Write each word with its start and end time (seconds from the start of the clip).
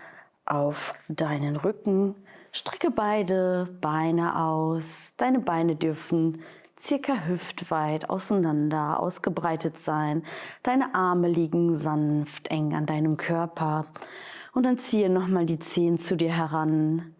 auf 0.48 0.96
deinen 1.08 1.58
Rücken, 1.58 2.16
strecke 2.52 2.90
beide 2.90 3.70
Beine 3.82 4.36
aus. 4.44 5.14
Deine 5.18 5.40
Beine 5.40 5.76
dürfen 5.76 6.42
circa 6.82 7.28
hüftweit 7.28 8.10
auseinander 8.10 9.00
ausgebreitet 9.00 9.78
sein. 9.78 10.24
Deine 10.64 10.96
Arme 10.96 11.28
liegen 11.28 11.76
sanft 11.76 12.48
eng 12.48 12.74
an 12.74 12.88
deinem 12.88 13.16
Körper. 13.18 13.86
Und 14.56 14.64
dann 14.64 14.80
ziehe 14.80 15.08
nochmal 15.08 15.46
die 15.46 15.60
Zehen 15.60 16.00
zu 16.00 16.18
dir 16.18 16.34
heran. 16.34 17.14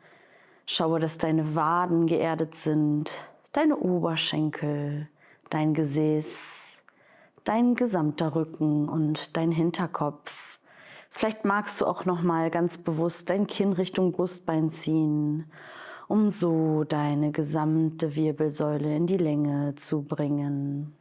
Schaue, 0.66 1.00
dass 1.00 1.20
deine 1.20 1.54
Waden 1.54 2.08
geerdet 2.08 2.56
sind, 2.56 3.12
deine 3.52 3.78
Oberschenkel, 3.78 5.08
dein 5.52 5.76
Gesäß 5.76 6.63
dein 7.44 7.76
gesamter 7.76 8.36
Rücken 8.36 8.88
und 8.90 9.36
dein 9.36 9.52
Hinterkopf. 9.52 10.60
Vielleicht 11.10 11.46
magst 11.46 11.80
du 11.80 11.86
auch 11.86 12.06
noch 12.06 12.22
mal 12.22 12.50
ganz 12.50 12.78
bewusst 12.78 13.30
dein 13.30 13.46
Kinn 13.48 13.74
Richtung 13.74 14.12
Brustbein 14.12 14.70
ziehen, 14.70 15.52
um 16.08 16.30
so 16.30 16.84
deine 16.84 17.32
gesamte 17.32 18.16
Wirbelsäule 18.16 18.96
in 18.96 19.08
die 19.08 19.18
Länge 19.18 19.76
zu 19.76 20.02
bringen. 20.02 20.96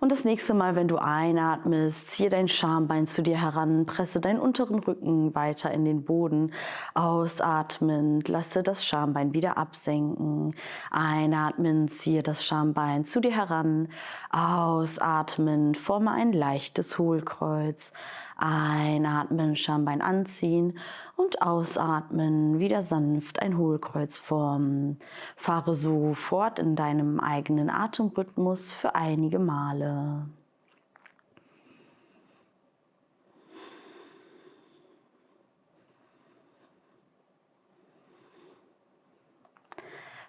Und 0.00 0.12
das 0.12 0.24
nächste 0.24 0.54
Mal, 0.54 0.76
wenn 0.76 0.86
du 0.86 0.98
einatmest, 0.98 2.10
ziehe 2.10 2.28
dein 2.28 2.46
Schambein 2.46 3.08
zu 3.08 3.20
dir 3.20 3.40
heran, 3.40 3.84
presse 3.84 4.20
deinen 4.20 4.38
unteren 4.38 4.78
Rücken 4.78 5.34
weiter 5.34 5.72
in 5.72 5.84
den 5.84 6.04
Boden. 6.04 6.52
Ausatmend, 6.94 8.28
lasse 8.28 8.62
das 8.62 8.86
Schambein 8.86 9.34
wieder 9.34 9.58
absenken. 9.58 10.54
Einatmen, 10.92 11.88
ziehe 11.88 12.22
das 12.22 12.44
Schambein 12.44 13.04
zu 13.04 13.20
dir 13.20 13.32
heran. 13.32 13.88
Ausatmen, 14.30 15.74
forme 15.74 16.12
ein 16.12 16.32
leichtes 16.32 16.98
Hohlkreuz. 16.98 17.92
Einatmen, 18.36 19.56
Schambein 19.56 20.00
anziehen 20.00 20.78
und 21.18 21.42
ausatmen, 21.42 22.60
wieder 22.60 22.82
sanft 22.82 23.42
ein 23.42 23.58
Hohlkreuz 23.58 24.18
formen. 24.18 25.00
Fahre 25.36 25.74
so 25.74 26.14
fort 26.14 26.60
in 26.60 26.76
deinem 26.76 27.18
eigenen 27.18 27.70
Atemrhythmus 27.70 28.72
für 28.72 28.94
einige 28.94 29.40
Male. 29.40 30.26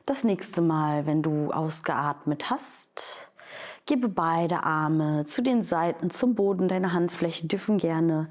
Das 0.08 0.24
nächste 0.24 0.62
Mal, 0.62 1.06
wenn 1.06 1.22
du 1.22 1.52
ausgeatmet 1.52 2.50
hast, 2.50 3.30
Gebe 3.90 4.08
beide 4.08 4.62
Arme 4.66 5.26
zu 5.26 5.42
den 5.42 5.64
Seiten, 5.64 6.12
zum 6.12 6.36
Boden. 6.36 6.68
Deine 6.68 6.94
Handflächen 6.94 7.48
dürfen 7.48 7.80
gerne 7.80 8.30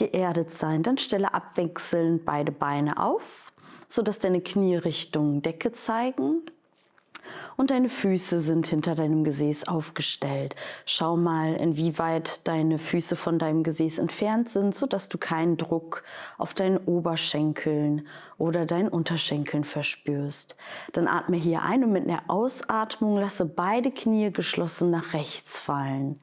geerdet 0.00 0.52
sein. 0.52 0.82
Dann 0.82 0.98
stelle 0.98 1.34
abwechselnd 1.34 2.24
beide 2.24 2.52
Beine 2.52 2.98
auf, 2.98 3.52
sodass 3.88 4.18
deine 4.18 4.40
Knie 4.40 4.76
Richtung 4.76 5.42
Decke 5.42 5.72
zeigen 5.72 6.42
und 7.60 7.70
deine 7.70 7.90
Füße 7.90 8.40
sind 8.40 8.66
hinter 8.66 8.94
deinem 8.94 9.22
Gesäß 9.22 9.68
aufgestellt. 9.68 10.56
Schau 10.86 11.18
mal, 11.18 11.54
inwieweit 11.56 12.40
deine 12.48 12.78
Füße 12.78 13.16
von 13.16 13.38
deinem 13.38 13.62
Gesäß 13.62 13.98
entfernt 13.98 14.48
sind, 14.48 14.74
sodass 14.74 15.10
du 15.10 15.18
keinen 15.18 15.58
Druck 15.58 16.02
auf 16.38 16.54
deinen 16.54 16.78
Oberschenkeln 16.78 18.08
oder 18.38 18.64
deinen 18.64 18.88
Unterschenkeln 18.88 19.64
verspürst. 19.64 20.56
Dann 20.92 21.06
atme 21.06 21.36
hier 21.36 21.60
ein 21.60 21.84
und 21.84 21.92
mit 21.92 22.08
einer 22.08 22.22
Ausatmung 22.28 23.18
lasse 23.18 23.44
beide 23.44 23.90
Knie 23.90 24.30
geschlossen 24.30 24.90
nach 24.90 25.12
rechts 25.12 25.58
fallen. 25.58 26.16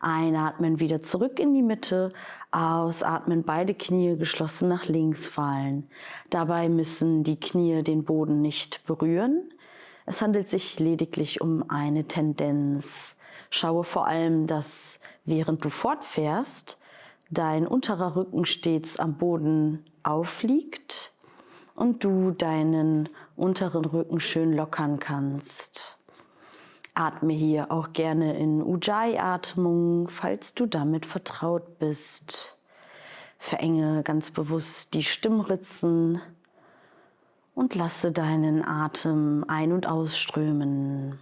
Einatmen 0.00 0.80
wieder 0.80 1.02
zurück 1.02 1.38
in 1.38 1.52
die 1.52 1.62
Mitte, 1.62 2.10
ausatmen 2.50 3.42
beide 3.42 3.74
Knie 3.74 4.16
geschlossen 4.16 4.68
nach 4.68 4.86
links 4.86 5.26
fallen. 5.26 5.88
Dabei 6.30 6.68
müssen 6.68 7.22
die 7.22 7.38
Knie 7.38 7.82
den 7.82 8.04
Boden 8.04 8.40
nicht 8.40 8.84
berühren. 8.86 9.52
Es 10.06 10.22
handelt 10.22 10.48
sich 10.48 10.78
lediglich 10.78 11.40
um 11.40 11.68
eine 11.68 12.04
Tendenz. 12.04 13.18
Schaue 13.50 13.84
vor 13.84 14.06
allem, 14.06 14.46
dass 14.46 15.00
während 15.26 15.64
du 15.64 15.70
fortfährst, 15.70 16.78
dein 17.30 17.66
unterer 17.66 18.16
Rücken 18.16 18.46
stets 18.46 18.98
am 18.98 19.18
Boden 19.18 19.84
aufliegt 20.02 21.12
und 21.74 22.02
du 22.02 22.30
deinen 22.30 23.10
unteren 23.36 23.84
Rücken 23.84 24.20
schön 24.20 24.54
lockern 24.54 24.98
kannst. 24.98 25.97
Atme 26.98 27.32
hier 27.32 27.70
auch 27.70 27.92
gerne 27.92 28.36
in 28.38 28.62
Ujjayi-Atmung, 28.62 30.08
falls 30.08 30.54
du 30.54 30.66
damit 30.66 31.06
vertraut 31.06 31.78
bist. 31.78 32.58
Verenge 33.38 34.02
ganz 34.02 34.30
bewusst 34.30 34.94
die 34.94 35.04
Stimmritzen 35.04 36.20
und 37.54 37.74
lasse 37.74 38.10
deinen 38.10 38.64
Atem 38.64 39.44
ein- 39.46 39.72
und 39.72 39.86
ausströmen. 39.86 41.18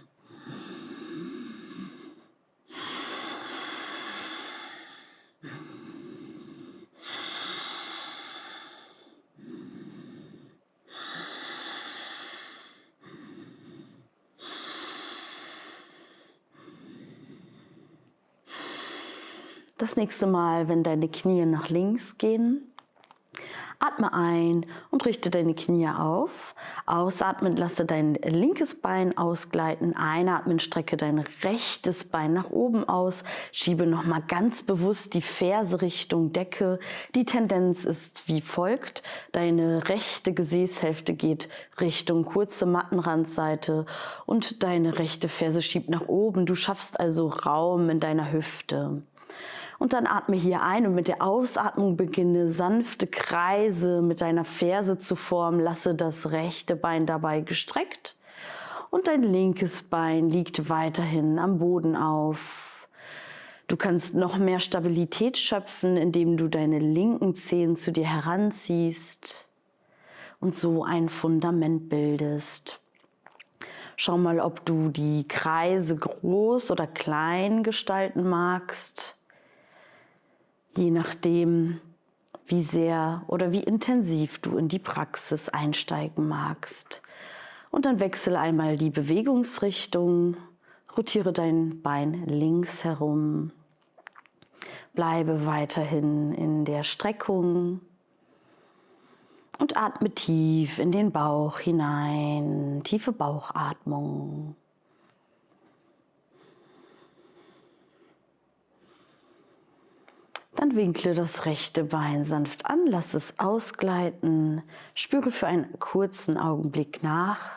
Das 19.87 19.95
nächste 19.95 20.27
Mal, 20.27 20.67
wenn 20.67 20.83
deine 20.83 21.07
Knie 21.07 21.45
nach 21.45 21.69
links 21.69 22.17
gehen, 22.17 22.73
Atme 23.79 24.11
ein 24.11 24.65
und 24.91 25.05
richte 25.05 25.29
deine 25.29 25.53
Knie 25.53 25.87
auf. 25.87 26.55
Ausatmen, 26.85 27.55
lasse 27.55 27.85
dein 27.85 28.15
linkes 28.15 28.81
Bein 28.81 29.17
ausgleiten. 29.17 29.95
Einatmen, 29.95 30.59
strecke 30.59 30.97
dein 30.97 31.19
rechtes 31.41 32.03
Bein 32.03 32.33
nach 32.33 32.49
oben 32.49 32.89
aus. 32.89 33.23
Schiebe 33.53 33.85
nochmal 33.85 34.23
ganz 34.27 34.63
bewusst 34.63 35.13
die 35.13 35.21
Ferse 35.21 35.81
Richtung 35.81 36.33
Decke. 36.33 36.79
Die 37.15 37.23
Tendenz 37.23 37.85
ist 37.85 38.27
wie 38.27 38.41
folgt. 38.41 39.03
Deine 39.31 39.87
rechte 39.87 40.33
Gesäßhälfte 40.33 41.13
geht 41.13 41.47
Richtung 41.79 42.25
kurze 42.25 42.65
Mattenrandseite 42.65 43.85
und 44.25 44.63
deine 44.63 44.99
rechte 44.99 45.29
Ferse 45.29 45.61
schiebt 45.61 45.89
nach 45.89 46.09
oben. 46.09 46.45
Du 46.45 46.55
schaffst 46.55 46.99
also 46.99 47.29
Raum 47.29 47.89
in 47.89 48.01
deiner 48.01 48.33
Hüfte. 48.33 49.03
Und 49.79 49.93
dann 49.93 50.07
atme 50.07 50.35
hier 50.35 50.63
ein 50.63 50.87
und 50.87 50.95
mit 50.95 51.07
der 51.07 51.21
Ausatmung 51.21 51.97
beginne 51.97 52.47
sanfte 52.47 53.05
Kreise 53.05 54.01
mit 54.01 54.21
deiner 54.21 54.45
Ferse 54.45 54.97
zu 54.97 55.15
formen. 55.15 55.59
Lasse 55.59 55.93
das 55.93 56.31
rechte 56.31 56.75
Bein 56.75 57.05
dabei 57.05 57.41
gestreckt 57.41 58.15
und 58.89 59.07
dein 59.07 59.23
linkes 59.23 59.83
Bein 59.83 60.29
liegt 60.29 60.69
weiterhin 60.69 61.39
am 61.39 61.59
Boden 61.59 61.95
auf. 61.95 62.87
Du 63.67 63.75
kannst 63.75 64.15
noch 64.15 64.37
mehr 64.37 64.59
Stabilität 64.59 65.37
schöpfen, 65.37 65.97
indem 65.97 66.37
du 66.37 66.47
deine 66.47 66.79
linken 66.79 67.35
Zehen 67.35 67.75
zu 67.75 67.91
dir 67.91 68.07
heranziehst 68.07 69.49
und 70.39 70.55
so 70.55 70.83
ein 70.83 71.09
Fundament 71.09 71.89
bildest. 71.89 72.79
Schau 73.97 74.17
mal, 74.17 74.39
ob 74.39 74.65
du 74.65 74.89
die 74.89 75.27
Kreise 75.27 75.97
groß 75.97 76.71
oder 76.71 76.87
klein 76.87 77.63
gestalten 77.63 78.27
magst 78.27 79.16
je 80.77 80.91
nachdem, 80.91 81.79
wie 82.45 82.61
sehr 82.61 83.23
oder 83.27 83.51
wie 83.51 83.63
intensiv 83.63 84.39
du 84.39 84.57
in 84.57 84.67
die 84.67 84.79
Praxis 84.79 85.49
einsteigen 85.49 86.27
magst. 86.27 87.01
Und 87.69 87.85
dann 87.85 87.99
wechsle 87.99 88.39
einmal 88.39 88.77
die 88.77 88.89
Bewegungsrichtung 88.89 90.37
Rotiere 90.97 91.31
dein 91.31 91.83
Bein 91.83 92.25
links 92.25 92.83
herum. 92.83 93.51
Bleibe 94.93 95.45
weiterhin 95.45 96.33
in 96.33 96.65
der 96.65 96.81
Streckung 96.81 97.81
und 99.59 99.77
atme 99.77 100.09
tief 100.09 100.79
in 100.79 100.91
den 100.91 101.11
Bauch 101.11 101.59
hinein. 101.59 102.81
Tiefe 102.83 103.11
Bauchatmung. 103.11 104.55
Dann 110.57 110.75
winkle 110.75 111.13
das 111.13 111.45
rechte 111.45 111.83
Bein 111.83 112.23
sanft 112.23 112.65
an, 112.65 112.79
lass 112.87 113.13
es 113.13 113.37
ausgleiten, 113.37 114.63
spüre 114.95 115.29
für 115.29 115.45
einen 115.45 115.77
kurzen 115.77 116.35
Augenblick 116.35 117.03
nach. 117.03 117.51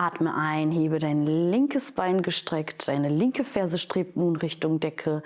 Atme 0.00 0.34
ein, 0.34 0.70
hebe 0.70 0.98
dein 0.98 1.26
linkes 1.26 1.92
Bein 1.92 2.22
gestreckt, 2.22 2.88
deine 2.88 3.10
linke 3.10 3.44
Ferse 3.44 3.76
strebt 3.76 4.16
nun 4.16 4.34
Richtung 4.36 4.80
Decke, 4.80 5.22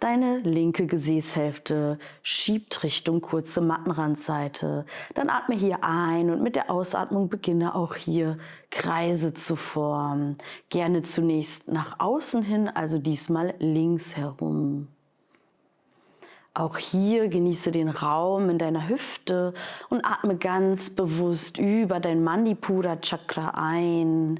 deine 0.00 0.38
linke 0.38 0.86
Gesäßhälfte 0.86 1.98
schiebt 2.22 2.84
Richtung 2.84 3.20
kurze 3.20 3.60
Mattenrandseite. 3.60 4.86
Dann 5.12 5.28
atme 5.28 5.54
hier 5.54 5.84
ein 5.84 6.30
und 6.30 6.42
mit 6.42 6.56
der 6.56 6.70
Ausatmung 6.70 7.28
beginne 7.28 7.74
auch 7.74 7.96
hier 7.96 8.38
Kreise 8.70 9.34
zu 9.34 9.56
formen. 9.56 10.38
Gerne 10.70 11.02
zunächst 11.02 11.70
nach 11.70 12.00
außen 12.00 12.42
hin, 12.42 12.68
also 12.68 12.98
diesmal 12.98 13.52
links 13.58 14.16
herum. 14.16 14.88
Auch 16.56 16.78
hier 16.78 17.28
genieße 17.28 17.72
den 17.72 17.88
Raum 17.88 18.48
in 18.48 18.58
deiner 18.58 18.88
Hüfte 18.88 19.54
und 19.88 20.06
atme 20.06 20.36
ganz 20.36 20.88
bewusst 20.88 21.58
über 21.58 21.98
dein 21.98 22.22
Manipura 22.22 22.94
Chakra 23.00 23.54
ein. 23.56 24.38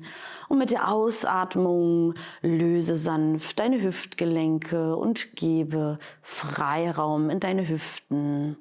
Und 0.49 0.59
mit 0.59 0.71
der 0.71 0.93
Ausatmung 0.93 2.15
löse 2.41 2.95
sanft 2.95 3.59
deine 3.59 3.83
Hüftgelenke 3.83 4.95
und 4.95 5.35
gebe 5.35 5.99
Freiraum 6.23 7.31
in 7.31 7.41
deine 7.41 7.69
Hüften. 7.69 8.59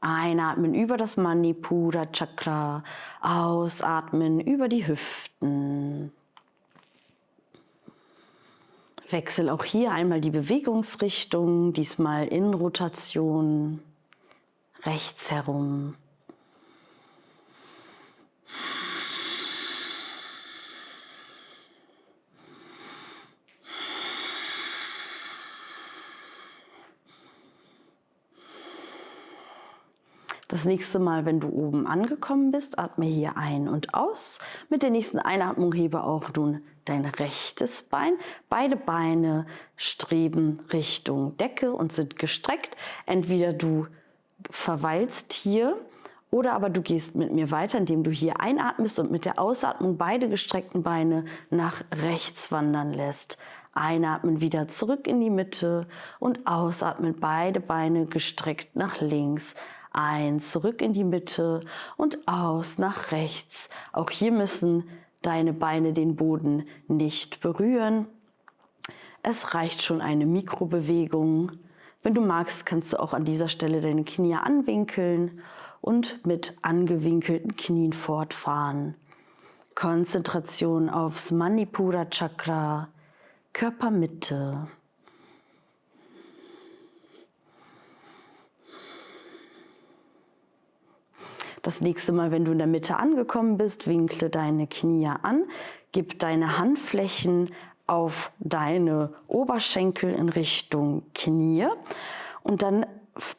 Einatmen 0.00 0.72
über 0.72 0.96
das 0.96 1.18
Manipura 1.18 2.06
Chakra, 2.06 2.84
ausatmen 3.20 4.40
über 4.40 4.68
die 4.68 4.86
Hüften. 4.86 6.10
Wechsel 9.10 9.48
auch 9.48 9.64
hier 9.64 9.92
einmal 9.92 10.20
die 10.20 10.30
Bewegungsrichtung, 10.30 11.72
diesmal 11.72 12.28
in 12.28 12.52
Rotation, 12.54 13.80
rechts 14.84 15.30
herum. 15.30 15.94
Das 30.58 30.64
nächste 30.64 30.98
Mal, 30.98 31.24
wenn 31.24 31.38
du 31.38 31.50
oben 31.50 31.86
angekommen 31.86 32.50
bist, 32.50 32.80
atme 32.80 33.06
hier 33.06 33.36
ein 33.36 33.68
und 33.68 33.94
aus. 33.94 34.40
Mit 34.68 34.82
der 34.82 34.90
nächsten 34.90 35.20
Einatmung 35.20 35.72
hebe 35.72 36.02
auch 36.02 36.34
nun 36.34 36.62
dein 36.84 37.04
rechtes 37.04 37.84
Bein. 37.84 38.14
Beide 38.48 38.74
Beine 38.74 39.46
streben 39.76 40.58
Richtung 40.72 41.36
Decke 41.36 41.72
und 41.72 41.92
sind 41.92 42.18
gestreckt. 42.18 42.76
Entweder 43.06 43.52
du 43.52 43.86
verweilst 44.50 45.32
hier 45.32 45.78
oder 46.32 46.54
aber 46.54 46.70
du 46.70 46.82
gehst 46.82 47.14
mit 47.14 47.32
mir 47.32 47.52
weiter, 47.52 47.78
indem 47.78 48.02
du 48.02 48.10
hier 48.10 48.40
einatmest 48.40 48.98
und 48.98 49.12
mit 49.12 49.26
der 49.26 49.38
Ausatmung 49.38 49.96
beide 49.96 50.28
gestreckten 50.28 50.82
Beine 50.82 51.24
nach 51.50 51.84
rechts 51.94 52.50
wandern 52.50 52.92
lässt. 52.92 53.38
Einatmen 53.74 54.40
wieder 54.40 54.66
zurück 54.66 55.06
in 55.06 55.20
die 55.20 55.30
Mitte 55.30 55.86
und 56.18 56.48
ausatmen 56.48 57.14
beide 57.20 57.60
Beine 57.60 58.06
gestreckt 58.06 58.74
nach 58.74 59.00
links. 59.00 59.54
Ein 60.00 60.38
zurück 60.38 60.80
in 60.80 60.92
die 60.92 61.02
Mitte 61.02 61.60
und 61.96 62.28
aus 62.28 62.78
nach 62.78 63.10
rechts. 63.10 63.68
Auch 63.92 64.10
hier 64.10 64.30
müssen 64.30 64.84
deine 65.22 65.52
Beine 65.52 65.92
den 65.92 66.14
Boden 66.14 66.68
nicht 66.86 67.40
berühren. 67.40 68.06
Es 69.24 69.54
reicht 69.54 69.82
schon 69.82 70.00
eine 70.00 70.24
Mikrobewegung. 70.24 71.50
Wenn 72.04 72.14
du 72.14 72.20
magst, 72.20 72.64
kannst 72.64 72.92
du 72.92 73.00
auch 73.00 73.12
an 73.12 73.24
dieser 73.24 73.48
Stelle 73.48 73.80
deine 73.80 74.04
Knie 74.04 74.36
anwinkeln 74.36 75.40
und 75.80 76.24
mit 76.24 76.56
angewinkelten 76.62 77.56
Knien 77.56 77.92
fortfahren. 77.92 78.94
Konzentration 79.74 80.90
aufs 80.90 81.32
Manipura 81.32 82.04
Chakra, 82.04 82.86
Körpermitte. 83.52 84.68
Das 91.62 91.80
nächste 91.80 92.12
Mal, 92.12 92.30
wenn 92.30 92.44
du 92.44 92.52
in 92.52 92.58
der 92.58 92.66
Mitte 92.66 92.96
angekommen 92.96 93.56
bist, 93.58 93.86
winkle 93.86 94.30
deine 94.30 94.66
Knie 94.66 95.08
an, 95.22 95.44
gib 95.92 96.18
deine 96.18 96.58
Handflächen 96.58 97.50
auf 97.86 98.30
deine 98.38 99.14
Oberschenkel 99.26 100.14
in 100.14 100.28
Richtung 100.28 101.02
Knie 101.14 101.66
und 102.42 102.62
dann 102.62 102.86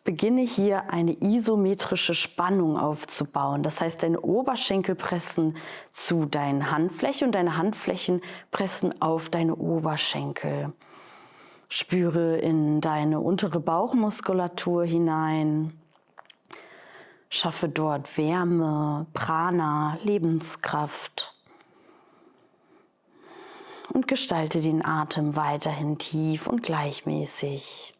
beginne 0.03 0.41
hier 0.41 0.89
eine 0.89 1.15
isometrische 1.21 2.15
Spannung 2.15 2.77
aufzubauen. 2.77 3.63
Das 3.63 3.79
heißt, 3.79 4.03
deine 4.03 4.19
Oberschenkel 4.19 4.95
pressen 4.95 5.57
zu 5.91 6.25
deinen 6.25 6.71
Handflächen 6.71 7.27
und 7.27 7.31
deine 7.33 7.57
Handflächen 7.57 8.21
pressen 8.51 9.01
auf 9.01 9.29
deine 9.29 9.55
Oberschenkel. 9.55 10.73
Spüre 11.69 12.37
in 12.37 12.81
deine 12.81 13.19
untere 13.19 13.59
Bauchmuskulatur 13.59 14.85
hinein. 14.85 15.73
Schaffe 17.29 17.69
dort 17.69 18.17
Wärme, 18.17 19.05
Prana, 19.13 19.99
Lebenskraft 20.03 21.35
und 23.93 24.07
gestalte 24.07 24.61
den 24.61 24.83
Atem 24.83 25.35
weiterhin 25.35 25.99
tief 25.99 26.47
und 26.47 26.63
gleichmäßig. 26.63 27.93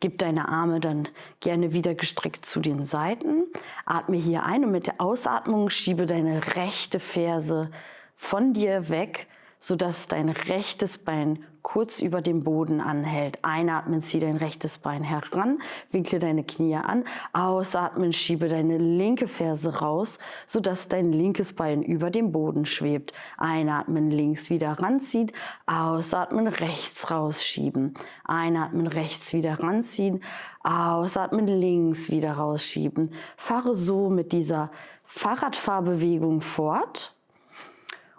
Gib 0.00 0.18
deine 0.18 0.48
Arme 0.48 0.80
dann 0.80 1.08
gerne 1.38 1.72
wieder 1.72 1.94
gestreckt 1.94 2.44
zu 2.44 2.60
den 2.60 2.84
Seiten. 2.84 3.44
Atme 3.86 4.16
hier 4.16 4.42
ein 4.42 4.64
und 4.64 4.72
mit 4.72 4.88
der 4.88 5.00
Ausatmung 5.00 5.70
schiebe 5.70 6.06
deine 6.06 6.56
rechte 6.56 6.98
Ferse 6.98 7.70
von 8.16 8.52
dir 8.52 8.88
weg, 8.88 9.28
sodass 9.62 10.08
dein 10.08 10.28
rechtes 10.28 10.98
Bein 10.98 11.38
kurz 11.62 12.00
über 12.00 12.20
dem 12.20 12.40
Boden 12.40 12.80
anhält. 12.80 13.38
Einatmen, 13.42 14.02
zieh 14.02 14.18
dein 14.18 14.36
rechtes 14.36 14.78
Bein 14.78 15.04
heran, 15.04 15.62
winkle 15.92 16.18
deine 16.18 16.42
Knie 16.42 16.74
an. 16.74 17.04
Ausatmen, 17.32 18.12
schiebe 18.12 18.48
deine 18.48 18.76
linke 18.76 19.28
Ferse 19.28 19.78
raus, 19.78 20.18
sodass 20.48 20.88
dein 20.88 21.12
linkes 21.12 21.52
Bein 21.52 21.84
über 21.84 22.10
dem 22.10 22.32
Boden 22.32 22.66
schwebt. 22.66 23.12
Einatmen, 23.38 24.10
links 24.10 24.50
wieder 24.50 24.72
ranziehen. 24.72 25.30
Ausatmen, 25.66 26.48
rechts 26.48 27.12
rausschieben. 27.12 27.94
Einatmen, 28.24 28.88
rechts 28.88 29.32
wieder 29.32 29.60
ranziehen. 29.60 30.24
Ausatmen, 30.64 31.46
links 31.46 32.10
wieder 32.10 32.32
rausschieben. 32.32 33.12
Fahre 33.36 33.76
so 33.76 34.10
mit 34.10 34.32
dieser 34.32 34.72
Fahrradfahrbewegung 35.04 36.40
fort 36.40 37.14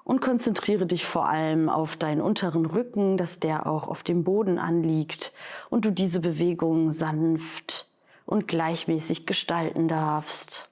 und 0.04 0.22
konzentriere 0.22 0.86
dich 0.86 1.06
vor 1.06 1.30
allem 1.30 1.70
auf 1.70 1.96
deinen 1.96 2.22
unteren 2.22 2.66
Rücken, 2.66 3.18
dass 3.18 3.40
der 3.40 3.68
auch 3.68 3.88
auf 3.88 4.04
dem 4.04 4.24
Boden 4.24 4.60
anliegt 4.60 5.34
und 5.70 5.86
du 5.86 5.92
diese 5.92 6.20
Bewegung 6.20 6.92
sanft 6.92 7.88
und 8.26 8.48
gleichmäßig 8.48 9.26
gestalten 9.26 9.88
darfst. 9.88 10.70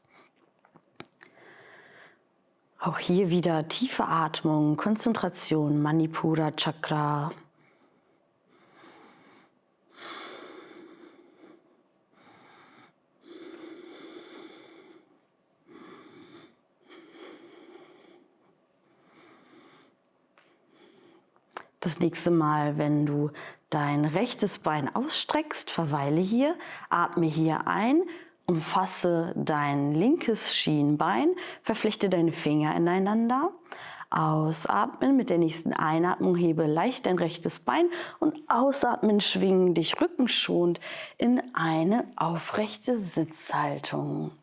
Auch 2.79 2.97
hier 2.97 3.29
wieder 3.29 3.67
tiefe 3.67 4.05
Atmung, 4.05 4.75
Konzentration, 4.75 5.81
Manipura 5.81 6.51
Chakra. 6.51 7.31
Das 21.81 21.99
nächste 21.99 22.29
Mal, 22.29 22.77
wenn 22.77 23.07
du 23.07 23.31
dein 23.71 24.05
rechtes 24.05 24.59
Bein 24.59 24.93
ausstreckst, 24.95 25.71
verweile 25.71 26.21
hier, 26.21 26.55
atme 26.89 27.25
hier 27.25 27.67
ein, 27.67 28.03
umfasse 28.45 29.33
dein 29.35 29.91
linkes 29.91 30.55
Schienbein, 30.55 31.33
verflechte 31.63 32.07
deine 32.07 32.33
Finger 32.33 32.75
ineinander, 32.75 33.51
Ausatmen. 34.11 35.15
Mit 35.15 35.29
der 35.31 35.37
nächsten 35.39 35.73
Einatmung 35.73 36.35
hebe 36.35 36.67
leicht 36.67 37.07
dein 37.07 37.17
rechtes 37.17 37.59
Bein 37.59 37.89
und 38.19 38.37
ausatmen, 38.47 39.21
schwingen 39.21 39.73
dich 39.73 39.99
rückenschonend 39.99 40.79
in 41.17 41.41
eine 41.55 42.05
aufrechte 42.15 42.97
Sitzhaltung. 42.97 44.33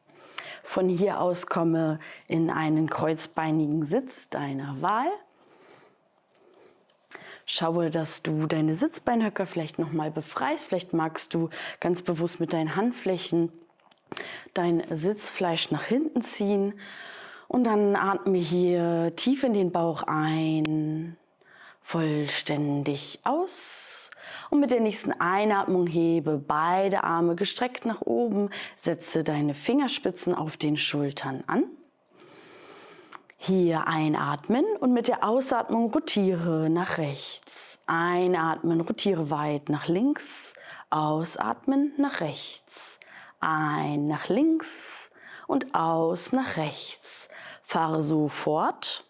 Von 0.64 0.88
hier 0.88 1.21
aus 1.21 1.47
komme 1.47 1.99
in 2.26 2.50
einen 2.50 2.90
kreuzbeinigen 2.90 3.85
Sitz 3.85 4.28
deiner 4.28 4.83
Wahl. 4.83 5.09
Schaue, 7.50 7.88
dass 7.88 8.23
du 8.23 8.47
deine 8.47 8.75
Sitzbeinhöcker 8.75 9.47
vielleicht 9.47 9.78
nochmal 9.78 10.11
befreist. 10.11 10.67
Vielleicht 10.67 10.93
magst 10.93 11.33
du 11.33 11.49
ganz 11.81 12.02
bewusst 12.02 12.40
mit 12.40 12.52
deinen 12.52 12.76
Handflächen 12.76 13.50
dein 14.52 14.83
Sitzfleisch 14.90 15.71
nach 15.71 15.85
hinten 15.85 16.21
ziehen 16.21 16.75
und 17.47 17.64
dann 17.64 17.97
atme 17.97 18.37
hier 18.37 19.14
tief 19.17 19.45
in 19.45 19.55
den 19.55 19.73
Bauch 19.73 20.02
ein, 20.02 21.17
vollständig 21.81 23.21
aus. 23.25 24.11
Und 24.50 24.61
mit 24.61 24.71
der 24.71 24.81
nächsten 24.81 25.12
Einatmung 25.12 25.87
hebe 25.87 26.37
beide 26.37 27.02
Arme 27.02 27.35
gestreckt 27.35 27.87
nach 27.87 28.02
oben, 28.02 28.50
setze 28.76 29.25
deine 29.25 29.55
Fingerspitzen 29.55 30.35
auf 30.35 30.59
den 30.59 30.76
Schultern 30.76 31.45
an. 31.47 31.64
Hier 33.40 33.87
einatmen 33.87 34.64
und 34.80 34.92
mit 34.92 35.07
der 35.07 35.23
Ausatmung 35.23 35.92
rotiere 35.92 36.68
nach 36.68 36.99
rechts. 36.99 37.80
Einatmen, 37.87 38.80
rotiere 38.80 39.30
weit 39.30 39.68
nach 39.68 39.87
links. 39.87 40.54
Ausatmen 40.90 41.92
nach 41.99 42.21
rechts. 42.21 42.99
Ein 43.38 44.09
nach 44.09 44.28
links 44.28 45.12
und 45.47 45.73
aus 45.73 46.33
nach 46.33 46.57
rechts. 46.57 47.28
Fahre 47.62 48.02
so 48.02 48.26
fort. 48.26 49.04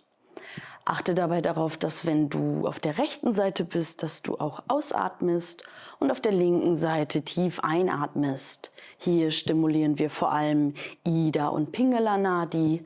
Achte 0.85 1.14
dabei 1.14 1.40
darauf, 1.40 1.78
dass 1.78 2.04
wenn 2.04 2.28
du 2.28 2.66
auf 2.66 2.80
der 2.80 2.99
rechten 2.99 3.32
Seite 3.32 3.64
bist, 3.64 4.02
dass 4.02 4.23
du 4.23 4.37
auch 4.37 4.62
ausatmest 4.68 5.64
und 6.00 6.11
auf 6.11 6.20
der 6.20 6.32
linken 6.32 6.76
Seite 6.76 7.23
tief 7.23 7.61
einatmest. 7.61 8.73
Hier 8.99 9.30
stimulieren 9.30 9.99
wir 9.99 10.11
vor 10.11 10.32
allem 10.32 10.75
Ida 11.04 11.49
und 11.49 11.73
Pingala 11.73 12.18
Nadi, 12.18 12.85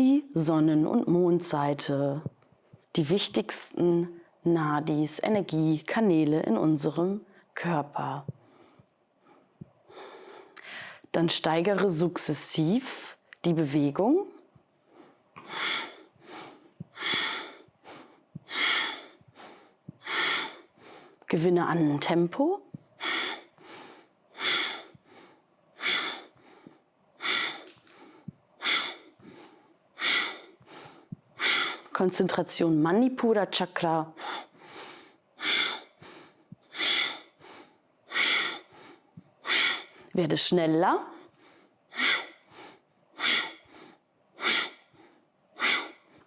die 0.00 0.24
Sonnen- 0.32 0.86
und 0.86 1.08
Mondseite, 1.08 2.22
die 2.96 3.10
wichtigsten 3.10 4.08
Nadis, 4.42 5.22
Energiekanäle 5.22 6.40
in 6.40 6.56
unserem 6.56 7.20
Körper. 7.54 8.24
Dann 11.12 11.28
steigere 11.28 11.90
sukzessiv 11.90 13.18
die 13.44 13.52
Bewegung. 13.52 14.26
Gewinne 21.26 21.66
an 21.66 22.00
Tempo. 22.00 22.62
Konzentration 32.00 32.80
Manipura 32.80 33.44
Chakra. 33.44 34.14
Werde 40.14 40.38
schneller. 40.38 41.04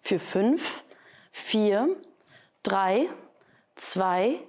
Für 0.03 0.19
fünf, 0.19 0.83
vier, 1.31 1.95
drei, 2.61 3.09
zwei, 3.73 4.41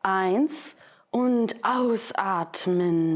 eins 0.00 0.78
und 1.10 1.62
ausatmen. 1.66 3.12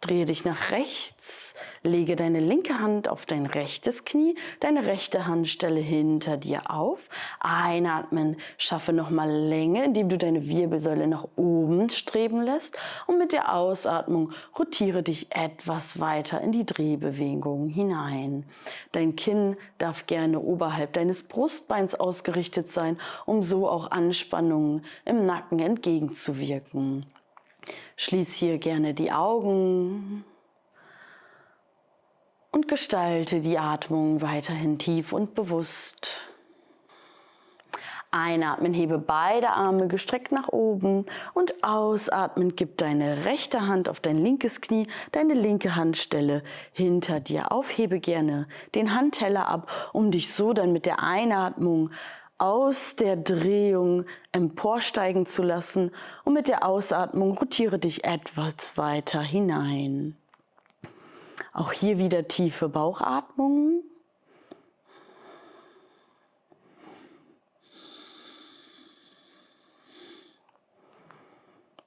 Drehe 0.00 0.26
dich 0.26 0.44
nach 0.44 0.70
rechts, 0.70 1.49
lege 1.82 2.16
deine 2.16 2.40
linke 2.40 2.78
Hand 2.80 3.08
auf 3.08 3.26
dein 3.26 3.46
rechtes 3.46 4.04
Knie, 4.04 4.36
deine 4.60 4.86
rechte 4.86 5.26
Hand 5.26 5.48
stelle 5.48 5.80
hinter 5.80 6.36
dir 6.36 6.70
auf. 6.70 7.08
Einatmen, 7.40 8.36
schaffe 8.58 8.92
nochmal 8.92 9.30
Länge, 9.30 9.84
indem 9.84 10.08
du 10.08 10.18
deine 10.18 10.46
Wirbelsäule 10.46 11.06
nach 11.06 11.26
oben 11.36 11.88
streben 11.88 12.42
lässt. 12.42 12.76
Und 13.06 13.18
mit 13.18 13.32
der 13.32 13.54
Ausatmung 13.54 14.32
rotiere 14.58 15.02
dich 15.02 15.34
etwas 15.34 16.00
weiter 16.00 16.40
in 16.40 16.52
die 16.52 16.66
Drehbewegung 16.66 17.68
hinein. 17.68 18.44
Dein 18.92 19.16
Kinn 19.16 19.56
darf 19.78 20.06
gerne 20.06 20.40
oberhalb 20.40 20.92
deines 20.92 21.22
Brustbeins 21.22 21.94
ausgerichtet 21.94 22.68
sein, 22.68 22.98
um 23.26 23.42
so 23.42 23.68
auch 23.68 23.90
Anspannungen 23.90 24.84
im 25.04 25.24
Nacken 25.24 25.58
entgegenzuwirken. 25.58 27.06
Schließ 27.96 28.34
hier 28.34 28.58
gerne 28.58 28.94
die 28.94 29.12
Augen 29.12 30.24
und 32.50 32.68
gestalte 32.68 33.40
die 33.40 33.58
Atmung 33.58 34.22
weiterhin 34.22 34.78
tief 34.78 35.12
und 35.12 35.34
bewusst. 35.34 36.30
Einatmen, 38.12 38.74
hebe 38.74 38.98
beide 38.98 39.50
Arme 39.50 39.86
gestreckt 39.86 40.32
nach 40.32 40.48
oben 40.48 41.06
und 41.32 41.62
ausatmen, 41.62 42.56
gib 42.56 42.76
deine 42.78 43.24
rechte 43.24 43.68
Hand 43.68 43.88
auf 43.88 44.00
dein 44.00 44.18
linkes 44.18 44.60
Knie, 44.60 44.88
deine 45.12 45.34
linke 45.34 45.76
Handstelle 45.76 46.42
hinter 46.72 47.20
dir 47.20 47.52
auf, 47.52 47.68
hebe 47.76 48.00
gerne 48.00 48.48
den 48.74 48.96
Handteller 48.96 49.48
ab, 49.48 49.70
um 49.92 50.10
dich 50.10 50.34
so 50.34 50.52
dann 50.52 50.72
mit 50.72 50.86
der 50.86 51.04
Einatmung 51.04 51.90
aus 52.38 52.96
der 52.96 53.16
Drehung 53.16 54.06
emporsteigen 54.32 55.26
zu 55.26 55.44
lassen 55.44 55.92
und 56.24 56.32
mit 56.32 56.48
der 56.48 56.64
Ausatmung 56.66 57.38
rotiere 57.38 57.78
dich 57.78 58.04
etwas 58.04 58.76
weiter 58.76 59.20
hinein. 59.20 60.16
Auch 61.52 61.72
hier 61.72 61.98
wieder 61.98 62.28
tiefe 62.28 62.68
Bauchatmung. 62.68 63.82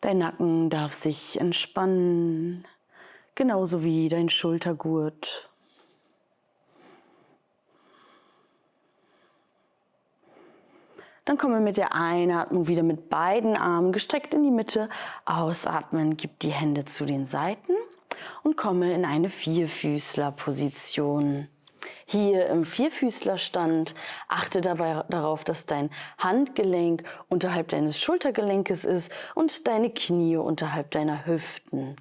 Dein 0.01 0.17
Nacken 0.17 0.70
darf 0.70 0.91
sich 0.91 1.39
entspannen, 1.39 2.67
genauso 3.36 3.84
wie 3.84 4.10
dein 4.10 4.27
Schultergurt. 4.27 5.50
Dann 11.24 11.38
komme 11.38 11.62
mit 11.62 11.77
der 11.77 11.96
Einatmung 11.96 12.67
wieder 12.67 12.84
mit 12.84 13.10
beiden 13.10 13.55
Armen 13.55 13.93
gestreckt 13.93 14.34
in 14.34 14.43
die 14.43 14.51
Mitte. 14.51 14.89
Ausatmen, 15.24 16.17
gib 16.17 16.38
die 16.39 16.51
Hände 16.51 16.84
zu 16.84 17.05
den 17.05 17.25
Seiten 17.25 17.72
und 18.44 18.58
komme 18.58 18.94
in 18.94 19.06
eine 19.06 19.30
Vierfüßlerposition. 19.30 21.48
Hier 22.06 22.48
im 22.48 22.63
Vierfüßlerstand 22.63 23.96
achte 24.27 24.62
dabei 24.62 25.03
darauf, 25.10 25.44
dass 25.44 25.65
dein 25.65 25.89
Handgelenk 26.18 27.03
unterhalb 27.30 27.70
deines 27.70 28.00
Schultergelenkes 28.00 28.86
ist 28.86 29.12
und 29.36 29.68
deine 29.68 29.89
Knie 29.89 30.38
unterhalb 30.38 30.92
deiner 30.92 31.25
Hüften. 31.25 31.96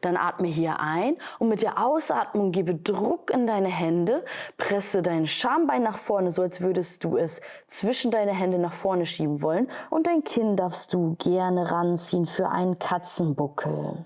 Dann 0.00 0.16
atme 0.16 0.48
hier 0.48 0.80
ein 0.80 1.16
und 1.38 1.48
mit 1.48 1.62
der 1.62 1.82
Ausatmung 1.82 2.52
gebe 2.52 2.74
Druck 2.74 3.30
in 3.30 3.46
deine 3.46 3.68
Hände, 3.68 4.24
presse 4.58 5.02
dein 5.02 5.26
Schambein 5.26 5.82
nach 5.82 5.98
vorne, 5.98 6.32
so 6.32 6.42
als 6.42 6.60
würdest 6.60 7.04
du 7.04 7.16
es 7.16 7.40
zwischen 7.66 8.10
deine 8.10 8.32
Hände 8.32 8.58
nach 8.58 8.74
vorne 8.74 9.06
schieben 9.06 9.40
wollen 9.40 9.68
und 9.90 10.06
dein 10.06 10.24
Kinn 10.24 10.56
darfst 10.56 10.92
du 10.92 11.16
gerne 11.18 11.70
ranziehen 11.70 12.26
für 12.26 12.48
einen 12.48 12.78
Katzenbuckel. 12.78 14.04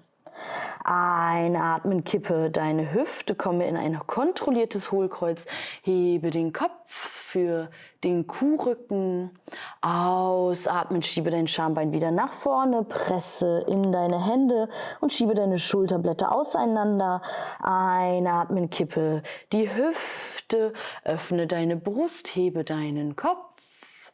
Einatmen, 0.91 2.03
kippe 2.03 2.51
deine 2.51 2.95
Hüfte, 2.95 3.35
komme 3.35 3.69
in 3.69 3.77
ein 3.77 3.99
kontrolliertes 4.07 4.91
Hohlkreuz, 4.91 5.47
hebe 5.83 6.31
den 6.31 6.55
Kopf 6.55 6.79
für 6.87 7.69
den 8.05 8.27
Kuhrücken. 8.27 9.39
Ausatmen, 9.83 11.03
schiebe 11.03 11.29
dein 11.29 11.47
Schambein 11.47 11.93
wieder 11.93 12.11
nach 12.11 12.33
vorne, 12.33 12.85
presse 12.85 13.67
in 13.69 13.93
deine 13.93 14.25
Hände 14.25 14.71
und 15.01 15.13
schiebe 15.13 15.35
deine 15.35 15.59
Schulterblätter 15.59 16.33
auseinander. 16.33 17.21
Einatmen, 17.61 18.71
kippe 18.71 19.23
die 19.53 19.69
Hüfte, 19.69 20.73
öffne 21.05 21.47
deine 21.47 21.77
Brust, 21.77 22.29
hebe 22.29 22.65
deinen 22.65 23.15
Kopf. 23.15 24.13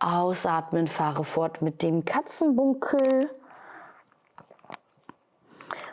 Ausatmen, 0.00 0.86
fahre 0.86 1.24
fort 1.24 1.62
mit 1.62 1.82
dem 1.82 2.04
Katzenbunkel 2.04 3.30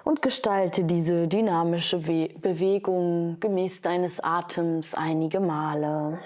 und 0.06 0.22
gestalte 0.22 0.86
diese 0.86 1.28
dynamische 1.28 1.98
Bewegung 1.98 3.38
gemäß 3.40 3.82
deines 3.82 4.24
Atems 4.24 4.94
einige 4.94 5.40
Male. 5.42 6.20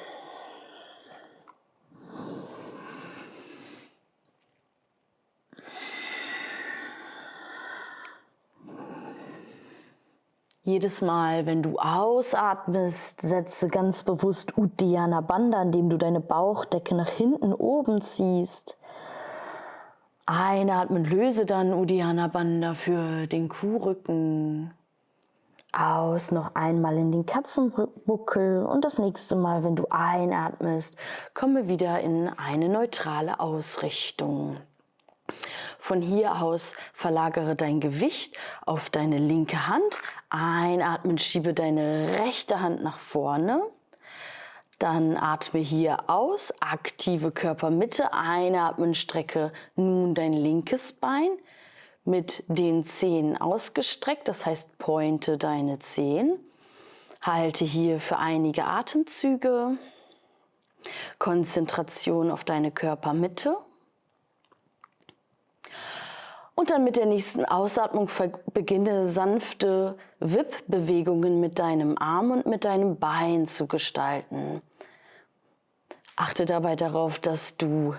Jedes 10.62 11.01
Mal, 11.01 11.48
wenn 11.48 11.63
du 11.63 11.79
ausatmest, 11.79 13.21
setze 13.21 13.69
ganz 13.69 14.03
bewusst 14.03 14.55
Uddiyana 14.55 15.21
Bandha, 15.21 15.63
indem 15.63 15.89
du 15.89 15.98
deine 15.98 16.19
Bauchdecke 16.19 16.93
nach 16.93 17.09
hinten 17.09 17.53
oben 17.53 18.01
ziehst. 18.01 18.77
Einatmen, 20.29 21.05
löse 21.05 21.48
dann 21.48 21.74
Uddiyana 21.74 22.27
Bandha 22.27 22.75
für 22.75 23.25
den 23.25 23.50
Kuhrücken. 23.50 24.71
Aus, 25.71 26.31
noch 26.31 26.53
einmal 26.53 26.98
in 26.98 27.12
den 27.12 27.25
Katzenbuckel 27.25 28.63
und 28.63 28.86
das 28.86 29.00
nächste 29.00 29.36
Mal, 29.36 29.63
wenn 29.63 29.75
du 29.75 29.88
einatmest, 29.89 30.95
komme 31.33 31.67
wieder 31.67 32.01
in 32.01 32.29
eine 32.29 32.69
neutrale 32.69 33.39
Ausrichtung. 33.39 34.57
Von 35.79 36.00
hier 36.00 36.39
aus 36.43 36.75
verlagere 36.93 37.55
dein 37.55 37.79
Gewicht 37.79 38.38
auf 38.67 38.91
deine 38.91 39.17
linke 39.17 39.67
Hand. 39.67 40.00
Einatmen, 40.29 41.17
schiebe 41.17 41.55
deine 41.55 42.19
rechte 42.19 42.62
Hand 42.62 42.83
nach 42.83 43.00
vorne. 43.00 43.63
Dann 44.79 45.17
atme 45.17 45.59
hier 45.59 46.09
aus, 46.09 46.53
aktive 46.62 47.31
Körpermitte. 47.31 48.13
Einatmen, 48.13 48.95
strecke 48.95 49.51
nun 49.75 50.15
dein 50.15 50.31
linkes 50.31 50.93
Bein 50.93 51.29
mit 52.05 52.45
den 52.48 52.86
Zehen 52.86 53.39
ausgestreckt, 53.39 54.29
das 54.29 54.45
heißt 54.45 54.77
pointe 54.77 55.38
deine 55.38 55.79
Zehen. 55.79 56.39
Halte 57.21 57.65
hier 57.65 58.00
für 58.00 58.17
einige 58.17 58.63
Atemzüge. 58.63 59.77
Konzentration 61.19 62.31
auf 62.31 62.45
deine 62.45 62.71
Körpermitte. 62.71 63.57
Und 66.55 66.71
dann 66.71 66.86
mit 66.86 66.95
der 66.95 67.05
nächsten 67.05 67.43
Ausatmung 67.43 68.09
beginne 68.53 69.07
sanfte 69.07 69.98
Wippbewegungen 70.19 71.41
mit 71.41 71.59
deinem 71.59 71.98
Arm 71.98 72.31
und 72.31 72.45
mit 72.45 72.63
deinem 72.65 72.98
Bein 72.98 73.45
zu 73.45 73.67
gestalten. 73.67 74.62
Achte 76.19 76.43
dabei 76.43 76.75
darauf, 76.75 77.17
dass 77.17 77.55
du 77.55 77.95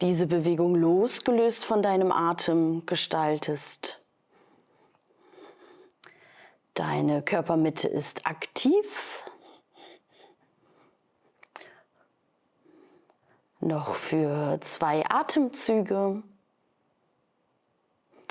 diese 0.00 0.26
Bewegung 0.26 0.74
losgelöst 0.74 1.66
von 1.66 1.82
deinem 1.82 2.12
Atem 2.12 2.86
gestaltest. 2.86 4.00
Deine 6.72 7.20
Körpermitte 7.20 7.86
ist 7.86 8.26
aktiv. 8.26 9.22
Noch 13.60 13.96
für 13.96 14.58
zwei 14.62 15.04
Atemzüge. 15.06 16.22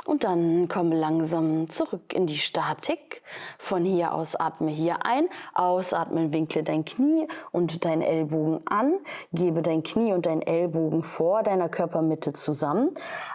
Und 0.08 0.24
dann 0.24 0.70
komme 0.70 0.96
langsam 0.96 1.70
zurück 1.70 2.14
in 2.14 2.28
die 2.28 2.38
Statik. 2.38 3.22
Von 3.58 3.84
hier 3.84 4.14
aus 4.14 4.38
atme 4.38 4.72
hier 4.72 5.06
ein, 5.06 5.28
ausatmen, 5.54 6.32
winkle 6.32 6.64
dein 6.64 6.86
Knie 6.86 7.28
und 7.52 7.84
dein 7.84 8.02
Ellbogen 8.02 8.62
an, 8.68 9.00
gebe 9.34 9.62
dein 9.62 9.84
Knie 9.84 10.14
und 10.14 10.26
dein 10.26 10.42
Ellbogen 10.42 11.04
vor 11.04 11.44
deiner 11.44 11.68
Körpermitte 11.68 12.32
zusammen. 12.32 12.92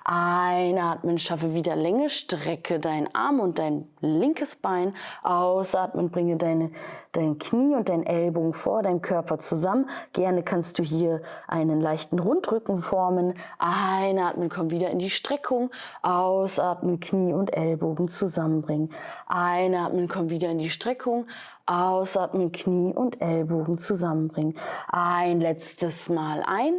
Einatmen, 0.07 1.19
schaffe 1.19 1.52
wieder 1.52 1.76
Länge, 1.76 2.09
strecke 2.09 2.81
dein 2.81 3.14
Arm 3.14 3.41
und 3.41 3.59
dein 3.59 3.87
linkes 4.00 4.57
Bein. 4.57 4.95
Ausatmen, 5.23 6.09
bringe 6.09 6.38
deine 6.38 6.71
dein 7.12 7.38
Knie 7.38 7.75
und 7.75 7.91
dein 7.91 8.07
Ellbogen 8.07 8.55
vor 8.55 8.83
deinem 8.83 9.02
Körper 9.02 9.38
zusammen. 9.38 9.88
Gerne 10.14 10.43
kannst 10.43 10.79
du 10.79 10.83
hier 10.83 11.21
einen 11.47 11.81
leichten 11.83 12.19
Rundrücken 12.19 12.81
formen. 12.81 13.35
Einatmen, 13.59 14.49
komm 14.49 14.71
wieder 14.71 14.88
in 14.88 14.99
die 14.99 15.11
Streckung. 15.11 15.71
Ausatmen, 16.00 16.62
Knie 17.00 17.33
und 17.33 17.54
Ellbogen 17.57 18.09
zusammenbringen. 18.09 18.90
Einatmen, 19.26 20.09
komm 20.09 20.31
wieder 20.31 20.50
in 20.50 20.59
die 20.59 20.71
Streckung. 20.71 21.26
Ausatmen, 21.66 22.52
Knie 22.52 22.95
und 22.95 23.21
Ellbogen 23.21 23.78
zusammenbringen. 23.78 24.57
Ein 24.88 25.40
letztes 25.40 26.09
Mal 26.09 26.42
ein 26.47 26.75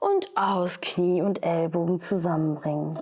und 0.00 0.30
aus 0.36 0.80
Knie 0.80 1.22
und 1.22 1.42
Ellbogen 1.42 1.98
zusammenbringen. 1.98 2.98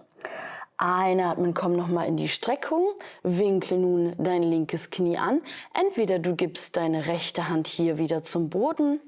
Einatmen, 0.78 1.54
komm 1.54 1.74
nochmal 1.74 2.06
in 2.06 2.16
die 2.18 2.28
Streckung. 2.28 2.86
Winkle 3.22 3.78
nun 3.78 4.14
dein 4.18 4.42
linkes 4.42 4.90
Knie 4.90 5.16
an. 5.16 5.40
Entweder 5.72 6.18
du 6.18 6.36
gibst 6.36 6.76
deine 6.76 7.06
rechte 7.06 7.48
Hand 7.48 7.66
hier 7.66 7.96
wieder 7.96 8.22
zum 8.22 8.50
Boden, 8.50 9.00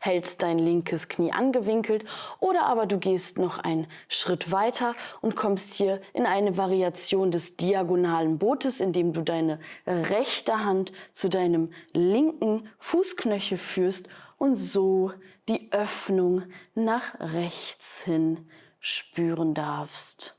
hältst 0.00 0.42
dein 0.42 0.58
linkes 0.58 1.08
Knie 1.08 1.32
angewinkelt 1.32 2.04
oder 2.40 2.66
aber 2.66 2.86
du 2.86 2.98
gehst 2.98 3.38
noch 3.38 3.58
einen 3.58 3.86
Schritt 4.08 4.50
weiter 4.50 4.94
und 5.20 5.36
kommst 5.36 5.74
hier 5.74 6.00
in 6.12 6.26
eine 6.26 6.56
Variation 6.56 7.30
des 7.30 7.56
diagonalen 7.56 8.38
Bootes, 8.38 8.80
indem 8.80 9.12
du 9.12 9.22
deine 9.22 9.58
rechte 9.86 10.64
Hand 10.64 10.92
zu 11.12 11.28
deinem 11.28 11.72
linken 11.92 12.68
Fußknöchel 12.78 13.58
führst 13.58 14.08
und 14.38 14.56
so 14.56 15.12
die 15.48 15.72
Öffnung 15.72 16.42
nach 16.74 17.18
rechts 17.20 18.02
hin 18.02 18.48
spüren 18.80 19.54
darfst. 19.54 20.36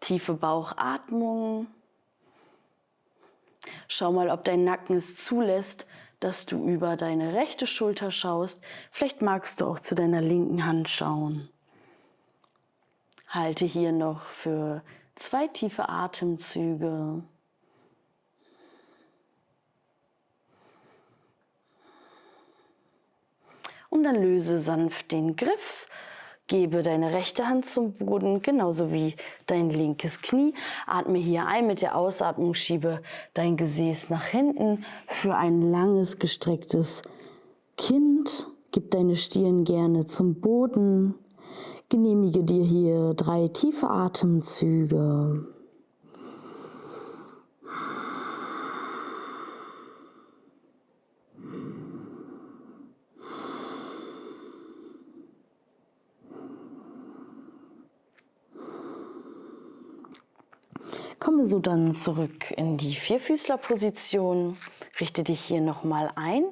Tiefe 0.00 0.34
Bauchatmung. 0.34 1.66
Schau 3.88 4.12
mal, 4.12 4.30
ob 4.30 4.44
dein 4.44 4.64
Nacken 4.64 4.96
es 4.96 5.24
zulässt, 5.24 5.86
dass 6.20 6.46
du 6.46 6.66
über 6.66 6.96
deine 6.96 7.34
rechte 7.34 7.66
Schulter 7.66 8.10
schaust. 8.10 8.62
Vielleicht 8.90 9.22
magst 9.22 9.60
du 9.60 9.66
auch 9.66 9.80
zu 9.80 9.94
deiner 9.94 10.20
linken 10.20 10.64
Hand 10.64 10.88
schauen. 10.88 11.48
Halte 13.28 13.64
hier 13.64 13.92
noch 13.92 14.22
für 14.22 14.82
zwei 15.14 15.48
tiefe 15.48 15.88
Atemzüge. 15.88 17.22
Und 23.88 24.02
dann 24.02 24.16
löse 24.16 24.58
sanft 24.58 25.12
den 25.12 25.36
Griff 25.36 25.86
Gebe 26.48 26.82
deine 26.82 27.12
rechte 27.12 27.48
Hand 27.48 27.66
zum 27.66 27.94
Boden, 27.94 28.40
genauso 28.40 28.92
wie 28.92 29.16
dein 29.46 29.68
linkes 29.68 30.20
Knie. 30.22 30.54
Atme 30.86 31.18
hier 31.18 31.46
ein 31.46 31.66
mit 31.66 31.82
der 31.82 31.96
Ausatmung, 31.96 32.54
schiebe 32.54 33.02
dein 33.34 33.56
Gesäß 33.56 34.10
nach 34.10 34.24
hinten 34.26 34.84
für 35.08 35.34
ein 35.34 35.60
langes, 35.60 36.20
gestrecktes 36.20 37.02
Kind. 37.76 38.46
Gib 38.70 38.92
deine 38.92 39.16
Stirn 39.16 39.64
gerne 39.64 40.06
zum 40.06 40.40
Boden. 40.40 41.14
Genehmige 41.88 42.44
dir 42.44 42.62
hier 42.62 43.14
drei 43.14 43.48
tiefe 43.48 43.88
Atemzüge. 43.90 45.55
Komme 61.26 61.44
so 61.44 61.58
dann 61.58 61.92
zurück 61.92 62.52
in 62.56 62.76
die 62.76 62.94
Vierfüßlerposition. 62.94 64.56
Richte 65.00 65.24
dich 65.24 65.40
hier 65.40 65.60
nochmal 65.60 66.12
ein. 66.14 66.44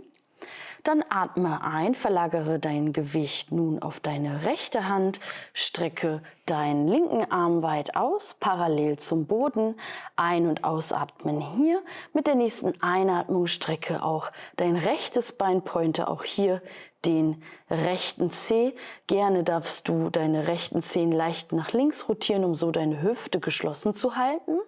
Dann 0.85 1.03
atme 1.09 1.63
ein, 1.63 1.95
verlagere 1.95 2.59
dein 2.59 2.93
Gewicht 2.93 3.51
nun 3.51 3.81
auf 3.81 4.01
deine 4.01 4.45
rechte 4.45 4.87
Hand, 4.87 5.19
strecke 5.55 6.23
deinen 6.45 6.87
linken 6.87 7.31
Arm 7.33 7.63
weit 7.63 7.97
aus, 7.97 8.35
parallel 8.35 8.99
zum 8.99 9.25
Boden, 9.25 9.77
ein- 10.15 10.47
und 10.47 10.63
ausatmen 10.63 11.41
hier. 11.41 11.83
Mit 12.13 12.27
der 12.27 12.35
nächsten 12.35 12.79
Einatmung 12.83 13.47
strecke 13.47 14.03
auch 14.03 14.31
dein 14.57 14.77
rechtes 14.77 15.33
Bein, 15.33 15.63
pointe 15.63 16.07
auch 16.07 16.23
hier 16.23 16.61
den 17.07 17.43
rechten 17.71 18.31
Zeh. 18.31 18.75
Gerne 19.07 19.43
darfst 19.43 19.89
du 19.89 20.11
deine 20.11 20.49
rechten 20.49 20.83
Zehen 20.83 21.13
leicht 21.13 21.53
nach 21.53 21.73
links 21.73 22.11
rotieren, 22.11 22.45
um 22.45 22.55
so 22.55 22.71
deine 22.71 23.01
Hüfte 23.01 23.41
geschlossen 23.41 23.95
zu 23.95 24.17
halten. 24.17 24.59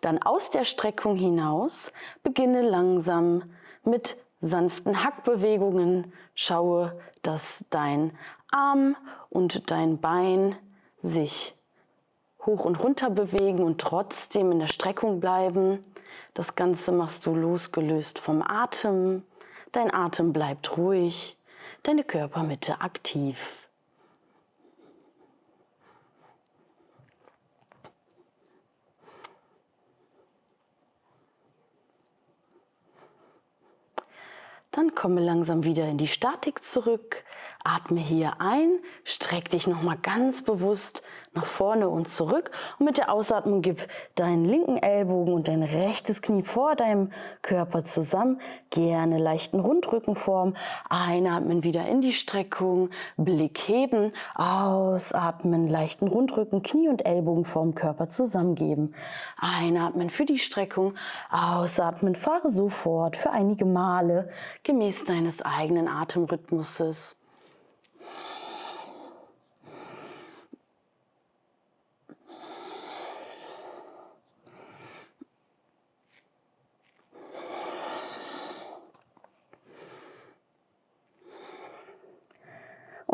Dann 0.00 0.20
aus 0.20 0.50
der 0.50 0.64
Streckung 0.64 1.14
hinaus 1.14 1.92
beginne 2.24 2.62
langsam 2.62 3.44
mit 3.84 4.16
sanften 4.40 5.04
Hackbewegungen. 5.04 6.12
Schaue, 6.34 6.98
dass 7.22 7.64
dein 7.70 8.12
Arm 8.50 8.96
und 9.30 9.70
dein 9.70 10.00
Bein 10.00 10.56
sich 11.00 11.54
hoch 12.46 12.64
und 12.64 12.82
runter 12.82 13.10
bewegen 13.10 13.62
und 13.62 13.80
trotzdem 13.80 14.52
in 14.52 14.58
der 14.58 14.68
Streckung 14.68 15.20
bleiben. 15.20 15.80
Das 16.34 16.54
Ganze 16.54 16.92
machst 16.92 17.26
du 17.26 17.34
losgelöst 17.34 18.18
vom 18.18 18.42
Atem. 18.42 19.22
Dein 19.72 19.92
Atem 19.92 20.32
bleibt 20.32 20.76
ruhig, 20.76 21.36
deine 21.82 22.04
Körpermitte 22.04 22.80
aktiv. 22.80 23.67
Dann 34.78 34.94
komme 34.94 35.20
langsam 35.20 35.64
wieder 35.64 35.88
in 35.88 35.98
die 35.98 36.06
Statik 36.06 36.62
zurück. 36.62 37.24
Atme 37.68 38.00
hier 38.00 38.40
ein, 38.40 38.78
streck 39.04 39.50
dich 39.50 39.66
nochmal 39.66 39.98
ganz 39.98 40.40
bewusst 40.40 41.02
nach 41.34 41.44
vorne 41.44 41.90
und 41.90 42.08
zurück. 42.08 42.50
Und 42.78 42.86
mit 42.86 42.96
der 42.96 43.12
Ausatmung 43.12 43.60
gib 43.60 43.86
deinen 44.14 44.46
linken 44.46 44.78
Ellbogen 44.78 45.34
und 45.34 45.48
dein 45.48 45.62
rechtes 45.62 46.22
Knie 46.22 46.42
vor 46.42 46.76
deinem 46.76 47.12
Körper 47.42 47.84
zusammen. 47.84 48.40
Gerne 48.70 49.18
leichten 49.18 49.60
Rundrückenform. 49.60 50.56
Einatmen 50.88 51.62
wieder 51.62 51.86
in 51.86 52.00
die 52.00 52.14
Streckung, 52.14 52.88
Blick 53.18 53.58
heben. 53.58 54.12
Ausatmen, 54.34 55.68
leichten 55.68 56.08
Rundrücken, 56.08 56.62
Knie 56.62 56.88
und 56.88 57.04
Ellbogen 57.04 57.44
vorm 57.44 57.74
Körper 57.74 58.08
zusammengeben. 58.08 58.94
Einatmen 59.36 60.08
für 60.08 60.24
die 60.24 60.38
Streckung. 60.38 60.94
Ausatmen, 61.30 62.14
fahre 62.14 62.48
sofort 62.50 63.16
für 63.16 63.30
einige 63.30 63.66
Male 63.66 64.30
gemäß 64.62 65.04
deines 65.04 65.42
eigenen 65.42 65.86
Atemrhythmuses. 65.86 67.17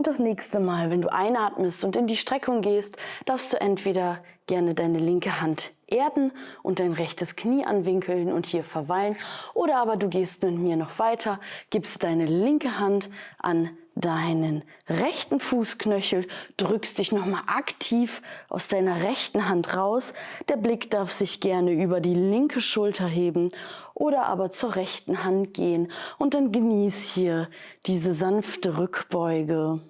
Und 0.04 0.08
das 0.10 0.18
nächste 0.18 0.60
Mal, 0.60 0.90
wenn 0.90 1.00
du 1.00 1.10
einatmest 1.10 1.82
und 1.82 1.96
in 1.96 2.06
die 2.06 2.18
Streckung 2.18 2.60
gehst, 2.60 2.98
darfst 3.24 3.54
du 3.54 3.60
entweder 3.62 4.22
gerne 4.46 4.74
deine 4.74 4.98
linke 4.98 5.40
Hand 5.40 5.70
erden 5.86 6.30
und 6.62 6.78
dein 6.78 6.92
rechtes 6.92 7.36
Knie 7.36 7.64
anwinkeln 7.64 8.30
und 8.30 8.44
hier 8.44 8.64
verweilen. 8.64 9.16
Oder 9.54 9.78
aber 9.78 9.96
du 9.96 10.10
gehst 10.10 10.42
mit 10.42 10.58
mir 10.58 10.76
noch 10.76 10.98
weiter, 10.98 11.40
gibst 11.70 12.02
deine 12.02 12.26
linke 12.26 12.78
Hand 12.78 13.08
an 13.38 13.70
deinen 13.94 14.62
rechten 14.90 15.40
Fußknöchel, 15.40 16.26
drückst 16.58 16.98
dich 16.98 17.10
nochmal 17.10 17.44
aktiv 17.46 18.20
aus 18.50 18.68
deiner 18.68 19.04
rechten 19.04 19.48
Hand 19.48 19.74
raus. 19.74 20.12
Der 20.50 20.58
Blick 20.58 20.90
darf 20.90 21.12
sich 21.12 21.40
gerne 21.40 21.72
über 21.72 22.02
die 22.02 22.12
linke 22.12 22.60
Schulter 22.60 23.06
heben 23.06 23.48
oder 23.94 24.26
aber 24.26 24.50
zur 24.50 24.76
rechten 24.76 25.24
Hand 25.24 25.54
gehen 25.54 25.90
und 26.18 26.34
dann 26.34 26.52
genieß 26.52 27.14
hier 27.14 27.48
diese 27.86 28.12
sanfte 28.12 28.76
Rückbeuge. 28.76 29.80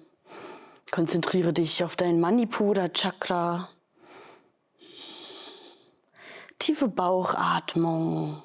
Konzentriere 0.95 1.51
dich 1.51 1.83
auf 1.83 1.97
dein 1.97 2.21
Manipura 2.21 2.87
Chakra. 2.87 3.67
Tiefe 6.57 6.87
Bauchatmung. 6.87 8.41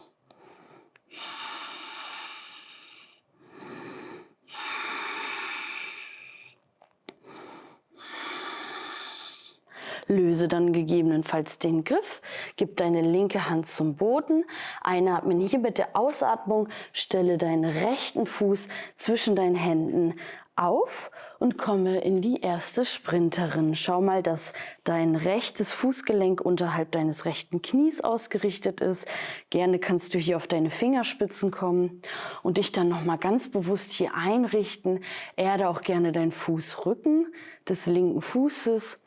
Löse 10.09 10.49
dann 10.49 10.73
gegebenenfalls 10.73 11.61
den 11.61 11.85
Griff, 11.85 12.21
gib 12.57 12.77
deine 12.79 13.03
linke 13.03 13.49
Hand 13.49 13.69
zum 13.69 13.95
Boden, 13.95 14.45
einatmen 14.81 15.39
hier 15.39 15.61
mit 15.61 15.79
der 15.79 15.97
Ausatmung, 15.97 16.69
stelle 16.93 17.39
deinen 17.39 17.65
rechten 17.65 18.27
Fuß 18.27 18.67
zwischen 18.97 19.37
deinen 19.37 19.55
Händen 19.55 20.19
auf 20.61 21.11
und 21.39 21.59
komme 21.59 22.01
in 22.03 22.21
die 22.21 22.41
erste 22.41 22.85
Sprinterin. 22.85 23.75
Schau 23.75 24.01
mal, 24.01 24.23
dass 24.23 24.53
dein 24.85 25.17
rechtes 25.17 25.73
Fußgelenk 25.73 26.41
unterhalb 26.41 26.93
deines 26.93 27.25
rechten 27.25 27.63
Knies 27.63 28.03
ausgerichtet 28.03 28.81
ist. 28.81 29.09
Gerne 29.49 29.79
kannst 29.79 30.15
du 30.15 30.19
hier 30.19 30.37
auf 30.37 30.47
deine 30.47 30.71
Fingerspitzen 30.71 31.51
kommen 31.51 32.03
und 32.43 32.59
dich 32.59 32.73
dann 32.73 32.89
noch 32.89 33.05
mal 33.05 33.17
ganz 33.17 33.51
bewusst 33.51 33.93
hier 33.93 34.15
einrichten. 34.15 35.03
Erde 35.37 35.69
auch 35.69 35.81
gerne 35.81 36.13
deinen 36.13 36.33
Fußrücken 36.33 37.33
des 37.69 37.87
linken 37.87 38.21
Fußes 38.21 39.03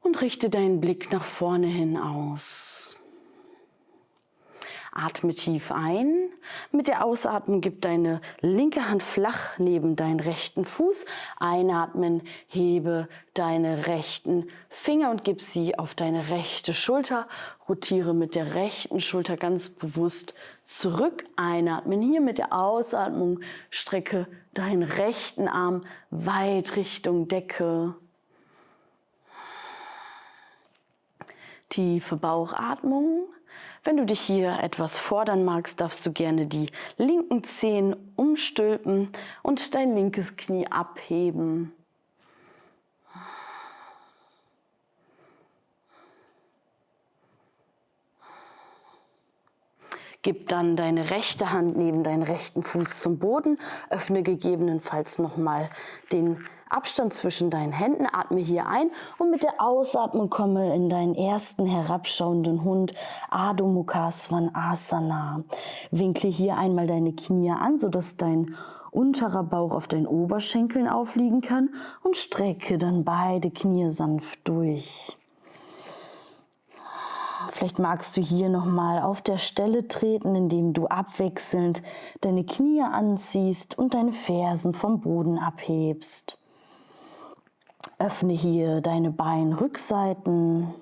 und 0.00 0.20
richte 0.20 0.50
deinen 0.50 0.80
Blick 0.80 1.10
nach 1.10 1.24
vorne 1.24 1.66
hin 1.66 1.96
aus. 1.96 2.93
Atme 4.96 5.34
tief 5.34 5.72
ein. 5.72 6.30
Mit 6.70 6.86
der 6.86 7.04
Ausatmung 7.04 7.60
gib 7.60 7.82
deine 7.82 8.20
linke 8.40 8.88
Hand 8.88 9.02
flach 9.02 9.58
neben 9.58 9.96
deinen 9.96 10.20
rechten 10.20 10.64
Fuß. 10.64 11.04
Einatmen, 11.36 12.22
hebe 12.46 13.08
deine 13.34 13.88
rechten 13.88 14.48
Finger 14.68 15.10
und 15.10 15.24
gib 15.24 15.40
sie 15.40 15.76
auf 15.76 15.96
deine 15.96 16.28
rechte 16.30 16.74
Schulter. 16.74 17.26
Rotiere 17.68 18.14
mit 18.14 18.36
der 18.36 18.54
rechten 18.54 19.00
Schulter 19.00 19.36
ganz 19.36 19.68
bewusst 19.68 20.32
zurück. 20.62 21.26
Einatmen. 21.34 22.00
Hier 22.00 22.20
mit 22.20 22.38
der 22.38 22.52
Ausatmung 22.52 23.40
strecke 23.70 24.28
deinen 24.52 24.84
rechten 24.84 25.48
Arm 25.48 25.80
weit 26.10 26.76
Richtung 26.76 27.26
Decke. 27.26 27.96
Tiefe 31.68 32.16
Bauchatmung. 32.16 33.24
Wenn 33.86 33.98
du 33.98 34.06
dich 34.06 34.20
hier 34.20 34.60
etwas 34.60 34.96
fordern 34.96 35.44
magst, 35.44 35.78
darfst 35.82 36.06
du 36.06 36.12
gerne 36.12 36.46
die 36.46 36.70
linken 36.96 37.44
Zehen 37.44 37.94
umstülpen 38.16 39.10
und 39.42 39.74
dein 39.74 39.94
linkes 39.94 40.36
Knie 40.36 40.66
abheben. 40.66 41.70
Gib 50.22 50.48
dann 50.48 50.76
deine 50.76 51.10
rechte 51.10 51.52
Hand 51.52 51.76
neben 51.76 52.02
deinen 52.02 52.22
rechten 52.22 52.62
Fuß 52.62 53.00
zum 53.00 53.18
Boden, 53.18 53.58
öffne 53.90 54.22
gegebenenfalls 54.22 55.18
nochmal 55.18 55.68
den 56.10 56.42
Abstand 56.74 57.14
zwischen 57.14 57.50
deinen 57.50 57.70
Händen, 57.70 58.06
atme 58.10 58.40
hier 58.40 58.66
ein 58.66 58.90
und 59.18 59.30
mit 59.30 59.44
der 59.44 59.60
Ausatmung 59.60 60.28
komme 60.28 60.74
in 60.74 60.88
deinen 60.88 61.14
ersten 61.14 61.66
herabschauenden 61.66 62.64
Hund, 62.64 62.92
Adho 63.30 63.68
Mukha 63.68 64.10
Svanasana. 64.10 65.44
Winkle 65.92 66.30
hier 66.30 66.56
einmal 66.56 66.88
deine 66.88 67.12
Knie 67.12 67.52
an, 67.52 67.78
sodass 67.78 68.16
dein 68.16 68.56
unterer 68.90 69.44
Bauch 69.44 69.72
auf 69.72 69.86
deinen 69.86 70.08
Oberschenkeln 70.08 70.88
aufliegen 70.88 71.42
kann 71.42 71.70
und 72.02 72.16
strecke 72.16 72.76
dann 72.76 73.04
beide 73.04 73.52
Knie 73.52 73.90
sanft 73.90 74.40
durch. 74.48 75.16
Vielleicht 77.52 77.78
magst 77.78 78.16
du 78.16 78.20
hier 78.20 78.48
nochmal 78.48 79.00
auf 79.00 79.22
der 79.22 79.38
Stelle 79.38 79.86
treten, 79.86 80.34
indem 80.34 80.72
du 80.72 80.86
abwechselnd 80.86 81.82
deine 82.20 82.44
Knie 82.44 82.82
anziehst 82.82 83.78
und 83.78 83.94
deine 83.94 84.12
Fersen 84.12 84.72
vom 84.72 85.00
Boden 85.00 85.38
abhebst. 85.38 86.36
Öffne 88.04 88.34
hier 88.34 88.82
deine 88.82 89.10
Beinrückseiten. 89.10 90.74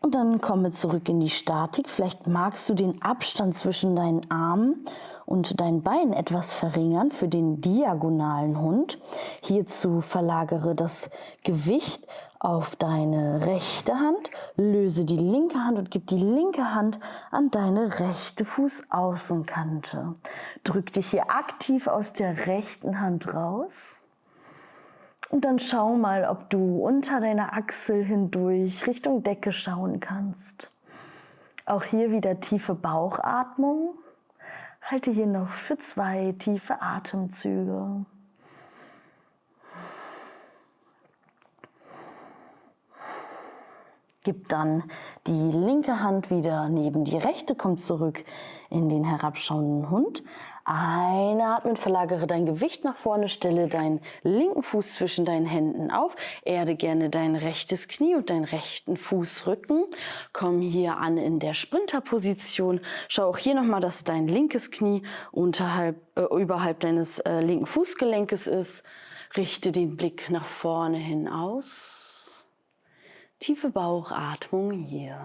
Und 0.00 0.14
dann 0.14 0.40
komme 0.40 0.72
zurück 0.72 1.10
in 1.10 1.20
die 1.20 1.28
Statik. 1.28 1.90
Vielleicht 1.90 2.26
magst 2.26 2.66
du 2.70 2.74
den 2.74 3.02
Abstand 3.02 3.54
zwischen 3.54 3.94
deinen 3.94 4.22
Armen 4.30 4.86
und 5.26 5.60
deinen 5.60 5.82
Beinen 5.82 6.14
etwas 6.14 6.54
verringern 6.54 7.10
für 7.10 7.28
den 7.28 7.60
diagonalen 7.60 8.58
Hund. 8.58 8.98
Hierzu 9.42 10.00
verlagere 10.00 10.74
das 10.74 11.10
Gewicht 11.44 12.06
auf 12.40 12.76
deine 12.76 13.46
rechte 13.46 13.94
Hand, 13.94 14.30
löse 14.56 15.04
die 15.04 15.16
linke 15.16 15.58
Hand 15.58 15.78
und 15.78 15.90
gib 15.90 16.06
die 16.06 16.18
linke 16.18 16.74
Hand 16.74 17.00
an 17.30 17.50
deine 17.50 17.98
rechte 17.98 18.44
Fußaußenkante. 18.44 20.14
Drück 20.64 20.92
dich 20.92 21.10
hier 21.10 21.30
aktiv 21.30 21.88
aus 21.88 22.12
der 22.12 22.46
rechten 22.46 23.00
Hand 23.00 23.32
raus. 23.32 24.04
Und 25.30 25.44
dann 25.44 25.58
schau 25.58 25.94
mal, 25.94 26.24
ob 26.24 26.48
du 26.48 26.78
unter 26.78 27.20
deiner 27.20 27.52
Achsel 27.52 28.04
hindurch 28.04 28.86
Richtung 28.86 29.22
Decke 29.22 29.52
schauen 29.52 30.00
kannst. 30.00 30.70
Auch 31.66 31.84
hier 31.84 32.10
wieder 32.10 32.40
tiefe 32.40 32.74
Bauchatmung. 32.74 33.94
Halte 34.80 35.10
hier 35.10 35.26
noch 35.26 35.50
für 35.50 35.76
zwei 35.76 36.34
tiefe 36.38 36.80
Atemzüge. 36.80 38.06
Gib 44.28 44.50
dann 44.50 44.84
die 45.26 45.52
linke 45.52 46.02
Hand 46.02 46.30
wieder 46.30 46.68
neben 46.68 47.02
die 47.02 47.16
rechte, 47.16 47.54
komm 47.54 47.78
zurück 47.78 48.26
in 48.68 48.90
den 48.90 49.02
herabschauenden 49.02 49.88
Hund. 49.88 50.22
Einatmen, 50.66 51.76
verlagere 51.76 52.26
dein 52.26 52.44
Gewicht 52.44 52.84
nach 52.84 52.98
vorne, 52.98 53.30
stelle 53.30 53.68
deinen 53.68 54.02
linken 54.22 54.62
Fuß 54.62 54.92
zwischen 54.92 55.24
deinen 55.24 55.46
Händen 55.46 55.90
auf, 55.90 56.14
erde 56.42 56.74
gerne 56.74 57.08
dein 57.08 57.36
rechtes 57.36 57.88
Knie 57.88 58.16
und 58.16 58.28
deinen 58.28 58.44
rechten 58.44 58.98
Fußrücken. 58.98 59.86
Komm 60.34 60.60
hier 60.60 60.98
an 60.98 61.16
in 61.16 61.38
der 61.38 61.54
Sprinterposition. 61.54 62.82
Schau 63.08 63.30
auch 63.30 63.38
hier 63.38 63.54
nochmal, 63.54 63.80
dass 63.80 64.04
dein 64.04 64.28
linkes 64.28 64.70
Knie 64.70 65.04
unterhalb, 65.32 65.96
äh, 66.18 66.24
überhalb 66.38 66.80
deines 66.80 67.18
äh, 67.20 67.40
linken 67.40 67.64
Fußgelenkes 67.64 68.46
ist. 68.46 68.84
Richte 69.38 69.72
den 69.72 69.96
Blick 69.96 70.28
nach 70.28 70.44
vorne 70.44 70.98
hin 70.98 71.28
aus 71.28 72.07
tiefe 73.38 73.70
Bauchatmung 73.70 74.72
hier. 74.72 75.18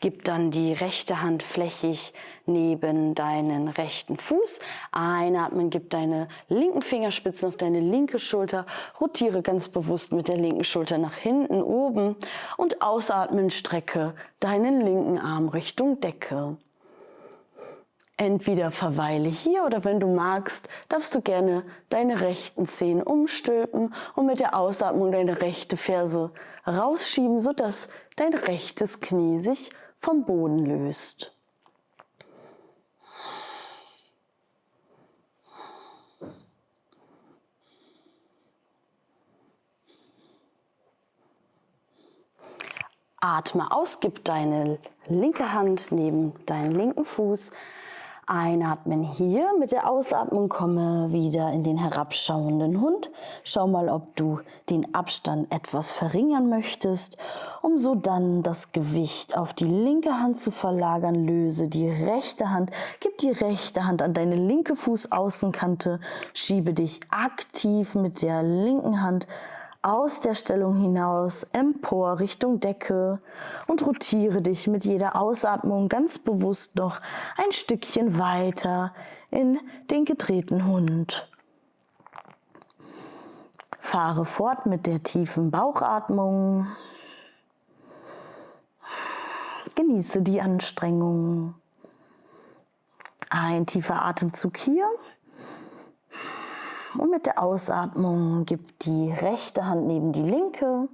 Gib 0.00 0.24
dann 0.24 0.50
die 0.50 0.74
rechte 0.74 1.22
Hand 1.22 1.42
flächig 1.42 2.12
neben 2.44 3.14
deinen 3.14 3.68
rechten 3.68 4.18
Fuß. 4.18 4.60
Einatmen, 4.92 5.70
gib 5.70 5.88
deine 5.88 6.28
linken 6.48 6.82
Fingerspitzen 6.82 7.48
auf 7.48 7.56
deine 7.56 7.80
linke 7.80 8.18
Schulter. 8.18 8.66
Rotiere 9.00 9.40
ganz 9.40 9.68
bewusst 9.68 10.12
mit 10.12 10.28
der 10.28 10.36
linken 10.36 10.64
Schulter 10.64 10.98
nach 10.98 11.14
hinten 11.14 11.62
oben. 11.62 12.16
Und 12.58 12.82
ausatmen, 12.82 13.48
strecke 13.48 14.14
deinen 14.40 14.82
linken 14.82 15.18
Arm 15.18 15.48
Richtung 15.48 16.00
Decke. 16.00 16.58
Entweder 18.16 18.70
verweile 18.70 19.28
hier 19.28 19.64
oder 19.64 19.82
wenn 19.82 19.98
du 19.98 20.06
magst, 20.06 20.68
darfst 20.88 21.16
du 21.16 21.20
gerne 21.20 21.64
deine 21.88 22.20
rechten 22.20 22.64
Zehen 22.64 23.02
umstülpen 23.02 23.92
und 24.14 24.26
mit 24.26 24.38
der 24.38 24.54
Ausatmung 24.56 25.10
deine 25.10 25.42
rechte 25.42 25.76
Ferse 25.76 26.30
rausschieben, 26.64 27.40
sodass 27.40 27.88
dein 28.14 28.32
rechtes 28.32 29.00
Knie 29.00 29.40
sich 29.40 29.70
vom 29.98 30.24
Boden 30.24 30.64
löst. 30.64 31.32
Atme 43.16 43.72
aus, 43.72 43.98
gib 43.98 44.22
deine 44.24 44.78
linke 45.08 45.52
Hand 45.52 45.90
neben 45.90 46.34
deinen 46.46 46.72
linken 46.72 47.04
Fuß 47.04 47.50
Einatmen 48.26 49.02
hier. 49.02 49.50
Mit 49.58 49.72
der 49.72 49.90
Ausatmung 49.90 50.48
komme 50.48 51.12
wieder 51.12 51.52
in 51.52 51.62
den 51.62 51.78
herabschauenden 51.78 52.80
Hund. 52.80 53.10
Schau 53.44 53.66
mal, 53.66 53.88
ob 53.88 54.16
du 54.16 54.40
den 54.70 54.94
Abstand 54.94 55.52
etwas 55.52 55.92
verringern 55.92 56.48
möchtest, 56.48 57.16
um 57.62 57.78
so 57.78 57.94
dann 57.94 58.42
das 58.42 58.72
Gewicht 58.72 59.36
auf 59.36 59.52
die 59.52 59.64
linke 59.64 60.18
Hand 60.18 60.36
zu 60.36 60.50
verlagern. 60.50 61.26
Löse 61.26 61.68
die 61.68 61.88
rechte 61.88 62.50
Hand, 62.50 62.70
gib 63.00 63.18
die 63.18 63.30
rechte 63.30 63.84
Hand 63.84 64.02
an 64.02 64.14
deine 64.14 64.36
linke 64.36 64.76
Fußaußenkante, 64.76 66.00
schiebe 66.32 66.72
dich 66.72 67.00
aktiv 67.10 67.94
mit 67.94 68.22
der 68.22 68.42
linken 68.42 69.02
Hand 69.02 69.26
aus 69.84 70.20
der 70.20 70.34
Stellung 70.34 70.76
hinaus 70.76 71.42
empor 71.42 72.18
Richtung 72.18 72.58
Decke 72.58 73.20
und 73.66 73.86
rotiere 73.86 74.40
dich 74.40 74.66
mit 74.66 74.84
jeder 74.84 75.16
Ausatmung 75.16 75.88
ganz 75.88 76.18
bewusst 76.18 76.76
noch 76.76 77.00
ein 77.36 77.52
Stückchen 77.52 78.18
weiter 78.18 78.94
in 79.30 79.60
den 79.90 80.06
gedrehten 80.06 80.66
Hund. 80.66 81.28
Fahre 83.78 84.24
fort 84.24 84.64
mit 84.64 84.86
der 84.86 85.02
tiefen 85.02 85.50
Bauchatmung. 85.50 86.66
Genieße 89.74 90.22
die 90.22 90.40
Anstrengung. 90.40 91.54
Ein 93.28 93.66
tiefer 93.66 94.02
Atemzug 94.02 94.56
hier. 94.56 94.88
Und 96.98 97.10
mit 97.10 97.26
der 97.26 97.42
Ausatmung 97.42 98.44
gib 98.44 98.78
die 98.80 99.10
rechte 99.10 99.66
Hand 99.66 99.86
neben 99.86 100.12
die 100.12 100.22
linke. 100.22 100.88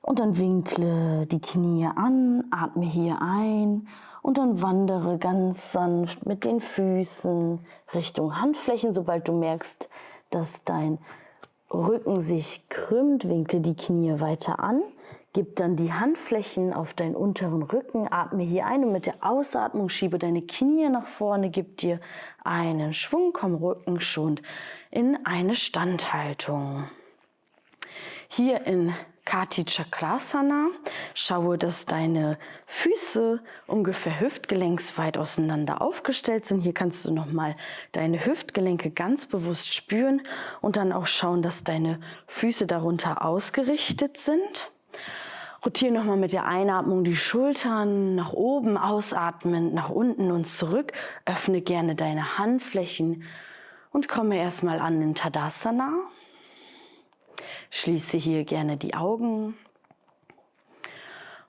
Und 0.00 0.18
dann 0.20 0.38
winkle 0.38 1.26
die 1.26 1.40
Knie 1.40 1.86
an, 1.86 2.44
atme 2.50 2.84
hier 2.84 3.22
ein 3.22 3.88
und 4.22 4.38
dann 4.38 4.62
wandere 4.62 5.18
ganz 5.18 5.72
sanft 5.72 6.26
mit 6.26 6.44
den 6.44 6.60
Füßen 6.60 7.58
Richtung 7.94 8.40
Handflächen. 8.40 8.92
Sobald 8.92 9.28
du 9.28 9.32
merkst, 9.32 9.88
dass 10.30 10.64
dein 10.64 10.98
Rücken 11.72 12.20
sich 12.20 12.68
krümmt, 12.68 13.28
winkle 13.28 13.60
die 13.60 13.76
Knie 13.76 14.20
weiter 14.20 14.60
an. 14.60 14.82
Gib 15.34 15.56
dann 15.56 15.74
die 15.74 15.92
Handflächen 15.92 16.72
auf 16.72 16.94
deinen 16.94 17.16
unteren 17.16 17.64
Rücken, 17.64 18.06
atme 18.08 18.44
hier 18.44 18.66
ein 18.66 18.84
und 18.84 18.92
mit 18.92 19.06
der 19.06 19.16
Ausatmung 19.20 19.88
schiebe 19.88 20.16
deine 20.16 20.42
Knie 20.42 20.88
nach 20.88 21.08
vorne, 21.08 21.50
gib 21.50 21.76
dir 21.78 22.00
einen 22.44 22.94
Schwung, 22.94 23.32
komm 23.32 23.56
Rücken 23.56 24.00
schon 24.00 24.40
in 24.92 25.18
eine 25.26 25.56
Standhaltung. 25.56 26.88
Hier 28.28 28.64
in 28.64 28.94
Kati 29.24 29.64
Chakrasana. 29.64 30.68
Schaue, 31.14 31.58
dass 31.58 31.86
deine 31.86 32.38
Füße 32.66 33.42
ungefähr 33.66 34.20
hüftgelenksweit 34.20 35.18
auseinander 35.18 35.82
aufgestellt 35.82 36.46
sind. 36.46 36.60
Hier 36.60 36.74
kannst 36.74 37.04
du 37.04 37.10
nochmal 37.12 37.56
deine 37.92 38.24
Hüftgelenke 38.24 38.90
ganz 38.90 39.26
bewusst 39.26 39.74
spüren 39.74 40.22
und 40.60 40.76
dann 40.76 40.92
auch 40.92 41.06
schauen, 41.06 41.42
dass 41.42 41.64
deine 41.64 41.98
Füße 42.28 42.68
darunter 42.68 43.24
ausgerichtet 43.24 44.16
sind. 44.18 44.70
Rotiere 45.64 45.92
nochmal 45.92 46.18
mit 46.18 46.32
der 46.32 46.44
Einatmung 46.44 47.04
die 47.04 47.16
Schultern 47.16 48.14
nach 48.14 48.34
oben, 48.34 48.76
ausatmen 48.76 49.72
nach 49.72 49.88
unten 49.88 50.30
und 50.30 50.46
zurück. 50.46 50.92
Öffne 51.24 51.62
gerne 51.62 51.94
deine 51.94 52.36
Handflächen 52.36 53.22
und 53.90 54.06
komme 54.06 54.36
erstmal 54.36 54.78
an 54.78 55.00
in 55.00 55.14
Tadasana. 55.14 55.90
Schließe 57.70 58.18
hier 58.18 58.44
gerne 58.44 58.76
die 58.76 58.94
Augen. 58.94 59.56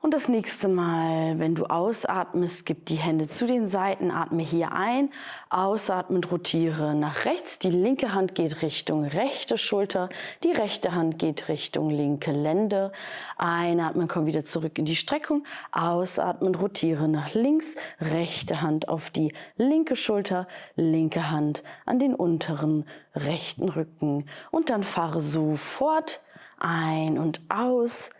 Und 0.05 0.13
das 0.13 0.29
nächste 0.29 0.67
Mal, 0.67 1.39
wenn 1.39 1.55
du 1.55 1.65
ausatmest, 1.65 2.67
gib 2.67 2.85
die 2.85 2.93
Hände 2.93 3.25
zu 3.25 3.47
den 3.47 3.65
Seiten, 3.65 4.11
atme 4.11 4.43
hier 4.43 4.71
ein, 4.71 5.09
ausatmend 5.49 6.31
rotiere 6.31 6.93
nach 6.93 7.25
rechts. 7.25 7.57
Die 7.57 7.71
linke 7.71 8.13
Hand 8.13 8.35
geht 8.35 8.61
Richtung 8.61 9.03
rechte 9.03 9.57
Schulter, 9.57 10.09
die 10.43 10.51
rechte 10.51 10.93
Hand 10.93 11.17
geht 11.17 11.49
Richtung 11.49 11.89
linke 11.89 12.31
Lende. 12.31 12.91
Einatmen, 13.37 14.07
komm 14.07 14.27
wieder 14.27 14.43
zurück 14.43 14.77
in 14.77 14.85
die 14.85 14.95
Streckung, 14.95 15.43
ausatmend 15.71 16.61
rotiere 16.61 17.07
nach 17.07 17.33
links, 17.33 17.75
rechte 17.99 18.61
Hand 18.61 18.87
auf 18.87 19.09
die 19.09 19.33
linke 19.57 19.95
Schulter, 19.95 20.47
linke 20.75 21.31
Hand 21.31 21.63
an 21.87 21.97
den 21.97 22.13
unteren 22.13 22.85
rechten 23.15 23.69
Rücken. 23.69 24.27
Und 24.51 24.69
dann 24.69 24.83
fahre 24.83 25.19
so 25.19 25.55
fort, 25.55 26.21
ein 26.59 27.17
und 27.17 27.41
aus 27.49 28.11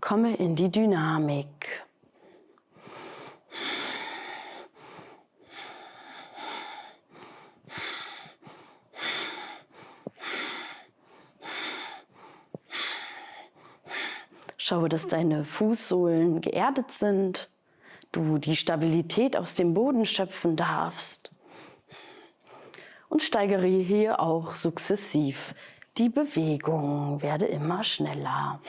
Komme 0.00 0.34
in 0.36 0.56
die 0.56 0.70
Dynamik. 0.70 1.84
Schaue, 14.56 14.88
dass 14.88 15.08
deine 15.08 15.44
Fußsohlen 15.44 16.40
geerdet 16.40 16.90
sind, 16.90 17.50
du 18.12 18.38
die 18.38 18.56
Stabilität 18.56 19.36
aus 19.36 19.54
dem 19.54 19.74
Boden 19.74 20.06
schöpfen 20.06 20.56
darfst. 20.56 21.30
Und 23.08 23.22
steigere 23.22 23.66
hier 23.66 24.20
auch 24.20 24.54
sukzessiv 24.56 25.54
die 25.98 26.08
Bewegung, 26.08 27.20
werde 27.20 27.46
immer 27.46 27.82
schneller. 27.84 28.60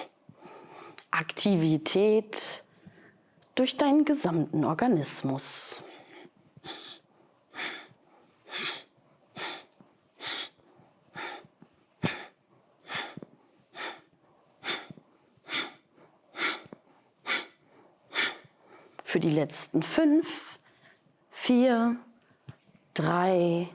Aktivität 1.11 2.63
durch 3.55 3.77
deinen 3.77 4.05
gesamten 4.05 4.63
Organismus. 4.65 5.83
Für 19.03 19.19
die 19.19 19.29
letzten 19.29 19.83
fünf, 19.83 20.57
vier, 21.31 21.97
drei, 22.93 23.67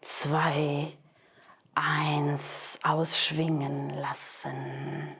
zwei, 0.00 0.92
eins 1.74 2.78
ausschwingen 2.84 3.90
lassen. 3.90 5.16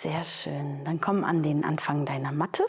Sehr 0.00 0.22
schön. 0.22 0.84
Dann 0.84 1.00
komm 1.00 1.24
an 1.24 1.42
den 1.42 1.64
Anfang 1.64 2.06
deiner 2.06 2.30
Matte. 2.30 2.64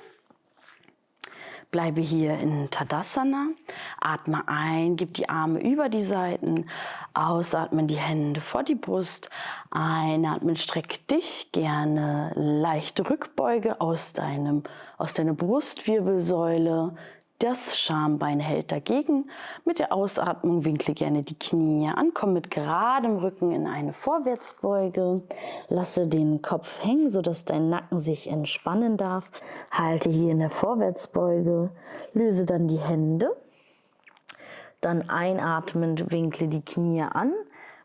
Bleibe 1.70 2.02
hier 2.02 2.40
in 2.40 2.72
Tadasana. 2.72 3.50
Atme 4.02 4.48
ein, 4.48 4.96
gib 4.96 5.14
die 5.14 5.30
Arme 5.30 5.62
über 5.62 5.90
die 5.90 6.02
Seiten. 6.02 6.66
Ausatmen 7.14 7.86
die 7.86 8.00
Hände 8.00 8.42
vor 8.42 8.64
die 8.64 8.74
Brust. 8.74 9.30
Einatmen, 9.70 10.58
streck 10.58 11.08
dich 11.08 11.52
gerne 11.52 12.32
leichte 12.34 13.08
Rückbeuge 13.08 13.80
aus 13.80 14.14
deinem, 14.14 14.64
aus 14.98 15.14
deiner 15.14 15.36
Brustwirbelsäule. 15.36 16.96
Das 17.40 17.80
Schambein 17.80 18.42
hält 18.42 18.70
dagegen. 18.74 19.30
Mit 19.64 19.80
der 19.80 19.94
Ausatmung 19.94 20.66
winkle 20.66 20.94
gerne 20.94 21.22
die 21.22 21.40
Knie 21.40 21.88
an, 21.88 22.12
komm 22.14 22.34
mit 22.34 22.52
geradem 22.52 23.16
Rücken 23.16 23.54
in 23.54 23.66
eine 23.66 23.94
Vorwärtsbeuge. 23.94 25.24
Lasse 25.70 26.10
den 26.10 26.42
Kopf 26.42 26.84
hängen, 26.84 27.10
sodass 27.10 27.46
dein 27.46 27.70
Nacken 27.70 27.98
sich 27.98 28.30
entspannen 28.30 28.98
darf. 28.98 29.32
Halte 29.72 30.10
hier 30.10 30.32
in 30.32 30.40
der 30.40 30.50
Vorwärtsbeuge. 30.50 31.70
Löse 32.12 32.46
dann 32.46 32.68
die 32.68 32.80
Hände. 32.80 33.34
Dann 34.82 35.10
einatmend 35.10 36.12
winkle 36.12 36.50
die 36.50 36.66
Knie 36.66 37.04
an. 37.04 37.32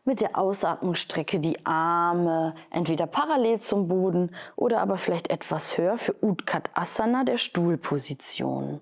Mit 0.03 0.19
der 0.19 0.37
Ausatmung 0.37 0.95
strecke 0.95 1.39
die 1.39 1.65
Arme 1.65 2.55
entweder 2.71 3.07
parallel 3.07 3.61
zum 3.61 3.87
Boden 3.87 4.35
oder 4.57 4.81
aber 4.81 4.97
vielleicht 4.97 5.29
etwas 5.29 5.77
höher 5.77 5.97
für 5.97 6.13
Utkat 6.21 6.69
Asana, 6.73 7.23
der 7.23 7.37
Stuhlposition. 7.37 8.81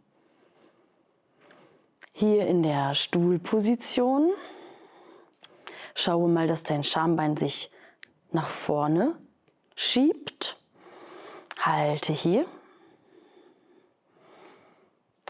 Hier 2.15 2.45
in 2.45 2.62
der 2.62 2.93
Stuhlposition 2.93 4.32
schaue 5.95 6.30
mal, 6.30 6.47
dass 6.47 6.62
dein 6.62 6.84
Schambein 6.84 7.38
sich 7.38 7.71
nach 8.32 8.49
vorne 8.49 9.15
schiebt. 9.76 10.58
Halte 11.60 12.13
hier. 12.13 12.45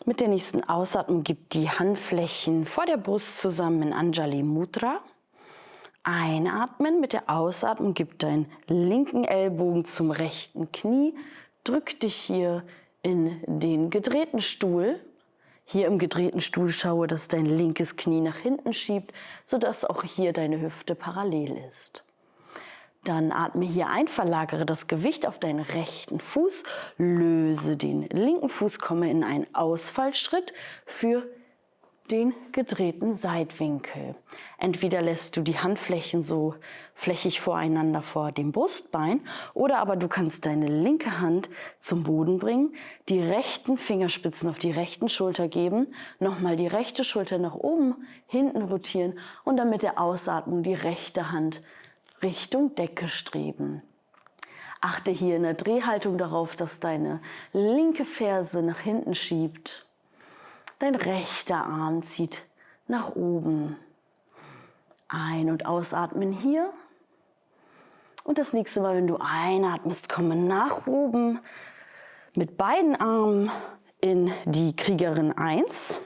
Mit 0.03 0.19
der 0.19 0.27
nächsten 0.27 0.61
Ausatmung 0.65 1.23
gib 1.23 1.49
die 1.51 1.69
Handflächen 1.69 2.65
vor 2.65 2.85
der 2.85 2.97
Brust 2.97 3.39
zusammen 3.39 3.81
in 3.83 3.93
Anjali 3.93 4.43
Mudra. 4.43 4.99
Einatmen 6.03 6.99
mit 6.99 7.13
der 7.13 7.29
Ausatmung, 7.29 7.93
gib 7.93 8.19
deinen 8.19 8.51
linken 8.67 9.23
Ellbogen 9.23 9.85
zum 9.85 10.11
rechten 10.11 10.69
Knie, 10.73 11.15
drück 11.63 11.97
dich 12.01 12.15
hier 12.15 12.65
in 13.03 13.41
den 13.47 13.89
gedrehten 13.89 14.41
Stuhl. 14.41 14.99
Hier 15.65 15.87
im 15.87 15.97
gedrehten 15.97 16.41
Stuhl 16.41 16.69
schaue, 16.69 17.07
dass 17.07 17.27
dein 17.27 17.45
linkes 17.45 17.95
Knie 17.95 18.21
nach 18.21 18.37
hinten 18.37 18.73
schiebt, 18.73 19.13
sodass 19.45 19.85
auch 19.85 20.03
hier 20.03 20.33
deine 20.33 20.61
Hüfte 20.61 20.95
parallel 20.95 21.57
ist. 21.67 22.03
Dann 23.03 23.31
atme 23.31 23.65
hier 23.65 23.87
ein, 23.87 24.07
verlagere 24.07 24.65
das 24.65 24.87
Gewicht 24.87 25.27
auf 25.27 25.39
deinen 25.39 25.59
rechten 25.59 26.19
Fuß, 26.19 26.63
löse 26.97 27.75
den 27.75 28.03
linken 28.03 28.49
Fuß, 28.49 28.79
komme 28.79 29.11
in 29.11 29.23
einen 29.23 29.53
Ausfallschritt 29.53 30.53
für 30.85 31.27
den 32.13 32.35
gedrehten 32.51 33.11
Seitwinkel. 33.11 34.11
Entweder 34.59 35.01
lässt 35.01 35.35
du 35.35 35.41
die 35.41 35.57
Handflächen 35.57 36.21
so 36.21 36.53
flächig 36.93 37.41
voreinander 37.41 38.03
vor 38.03 38.31
dem 38.31 38.51
Brustbein 38.51 39.21
oder 39.55 39.79
aber 39.79 39.95
du 39.95 40.07
kannst 40.07 40.45
deine 40.45 40.67
linke 40.67 41.19
Hand 41.19 41.49
zum 41.79 42.03
Boden 42.03 42.37
bringen, 42.37 42.75
die 43.09 43.19
rechten 43.19 43.77
Fingerspitzen 43.77 44.47
auf 44.47 44.59
die 44.59 44.69
rechten 44.69 45.09
Schulter 45.09 45.47
geben, 45.47 45.87
nochmal 46.19 46.55
die 46.55 46.67
rechte 46.67 47.03
Schulter 47.03 47.39
nach 47.39 47.55
oben, 47.55 48.05
hinten 48.27 48.61
rotieren 48.61 49.17
und 49.43 49.57
dann 49.57 49.71
mit 49.71 49.81
der 49.81 49.99
Ausatmung 49.99 50.61
die 50.61 50.75
rechte 50.75 51.31
Hand 51.31 51.63
Richtung 52.21 52.75
Decke 52.75 53.07
streben. 53.07 53.81
Achte 54.81 55.09
hier 55.09 55.37
in 55.37 55.43
der 55.43 55.55
Drehhaltung 55.55 56.19
darauf, 56.19 56.55
dass 56.55 56.79
deine 56.79 57.21
linke 57.53 58.05
Ferse 58.05 58.61
nach 58.61 58.79
hinten 58.79 59.15
schiebt 59.15 59.87
Dein 60.83 60.95
rechter 60.95 61.65
Arm 61.65 62.01
zieht 62.01 62.45
nach 62.89 63.15
oben. 63.15 63.77
Ein- 65.07 65.49
und 65.49 65.65
ausatmen 65.65 66.33
hier. 66.33 66.73
Und 68.25 68.37
das 68.37 68.51
nächste 68.51 68.81
Mal, 68.81 68.97
wenn 68.97 69.07
du 69.07 69.15
einatmest, 69.17 70.09
komme 70.09 70.35
nach 70.35 70.85
oben 70.85 71.39
mit 72.35 72.57
beiden 72.57 72.97
Armen 72.97 73.49
in 74.01 74.33
die 74.43 74.75
Kriegerin 74.75 75.31
1. 75.31 76.01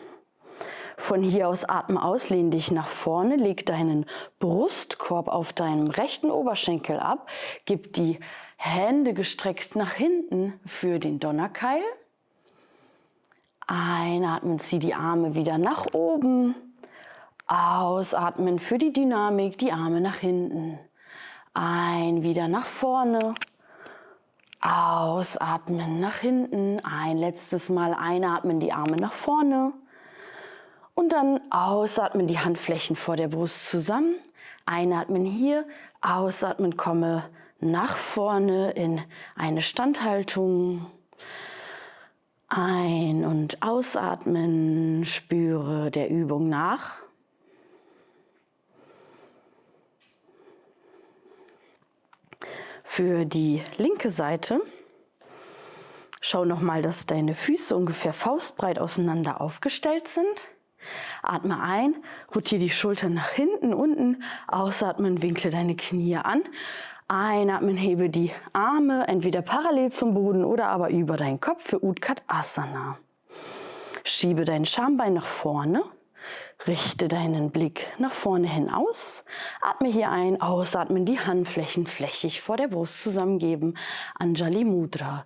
Von 0.96 1.24
hier 1.24 1.48
aus 1.48 1.64
atme 1.66 2.04
aus, 2.04 2.30
lehn 2.30 2.52
dich 2.52 2.70
nach 2.70 2.88
vorne, 2.88 3.36
leg 3.36 3.66
deinen 3.66 4.06
Brustkorb 4.38 5.28
auf 5.28 5.54
deinem 5.54 5.88
rechten 5.88 6.30
Oberschenkel 6.30 7.00
ab, 7.00 7.32
gib 7.66 7.94
die 7.94 8.20
Hände 8.58 9.16
gestreckt 9.16 9.76
nach 9.76 9.94
hinten 9.94 10.54
für 10.68 11.00
den 11.00 11.20
Donnerkeil. 11.20 11.82
Einatmen, 13.68 14.60
zieh 14.60 14.80
die 14.80 14.96
Arme 14.96 15.36
wieder 15.36 15.58
nach 15.58 15.88
oben. 15.94 16.56
Ausatmen 17.48 18.60
für 18.60 18.78
die 18.78 18.94
Dynamik, 18.94 19.58
die 19.58 19.72
Arme 19.72 20.00
nach 20.02 20.16
hinten. 20.16 20.80
Ein, 21.54 22.24
wieder 22.24 22.48
nach 22.48 22.66
vorne. 22.66 23.34
Ausatmen 24.62 26.00
nach 26.00 26.16
hinten. 26.16 26.80
Ein 26.84 27.18
letztes 27.18 27.70
Mal 27.70 27.94
einatmen, 27.94 28.60
die 28.60 28.72
Arme 28.72 28.96
nach 28.96 29.14
vorne. 29.14 29.74
Und 30.96 31.12
dann 31.12 31.40
ausatmen, 31.52 32.28
die 32.28 32.40
Handflächen 32.40 32.96
vor 32.96 33.18
der 33.18 33.28
Brust 33.28 33.70
zusammen. 33.70 34.16
Einatmen 34.66 35.26
hier, 35.26 35.66
ausatmen, 36.02 36.76
komme 36.78 37.24
nach 37.60 37.96
vorne 37.98 38.72
in 38.72 39.02
eine 39.36 39.62
Standhaltung. 39.62 40.86
Ein- 42.48 43.26
und 43.26 43.62
ausatmen, 43.62 45.04
spüre 45.06 45.92
der 45.92 46.10
Übung 46.10 46.48
nach. 46.48 46.96
Für 52.84 53.26
die 53.26 53.62
linke 53.78 54.10
Seite 54.10 54.62
schau 56.22 56.46
nochmal, 56.46 56.82
dass 56.82 57.06
deine 57.06 57.36
Füße 57.36 57.76
ungefähr 57.76 58.14
faustbreit 58.14 58.80
auseinander 58.80 59.42
aufgestellt 59.42 60.08
sind. 60.08 60.26
Atme 61.22 61.62
ein, 61.62 61.96
rotiere 62.34 62.62
die 62.62 62.70
Schultern 62.70 63.14
nach 63.14 63.30
hinten, 63.32 63.74
unten, 63.74 64.24
ausatmen, 64.48 65.22
winkle 65.22 65.52
deine 65.52 65.76
Knie 65.76 66.16
an. 66.16 66.44
Einatmen, 67.10 67.78
hebe 67.78 68.10
die 68.10 68.32
Arme 68.52 69.08
entweder 69.08 69.42
parallel 69.42 69.92
zum 69.94 70.14
Boden 70.14 70.44
oder 70.44 70.68
aber 70.68 70.90
über 70.90 71.16
deinen 71.16 71.40
Kopf 71.40 71.64
für 71.64 71.82
Utkat 71.82 72.22
Asana. 72.28 72.98
Schiebe 74.04 74.44
dein 74.44 74.66
Schambein 74.66 75.14
nach 75.14 75.26
vorne. 75.26 75.84
Richte 76.68 77.08
deinen 77.08 77.52
Blick 77.52 77.88
nach 77.98 78.12
vorne 78.12 78.48
hin 78.48 78.70
aus. 78.70 79.24
Atme 79.62 79.88
hier 79.88 80.12
ein, 80.12 80.42
ausatmen, 80.42 81.06
die 81.06 81.20
Handflächen 81.20 81.88
flächig 81.88 82.42
vor 82.42 82.58
der 82.58 82.68
Brust 82.68 83.02
zusammengeben. 83.02 83.78
Anjali 84.20 84.66
Mudra. 84.66 85.26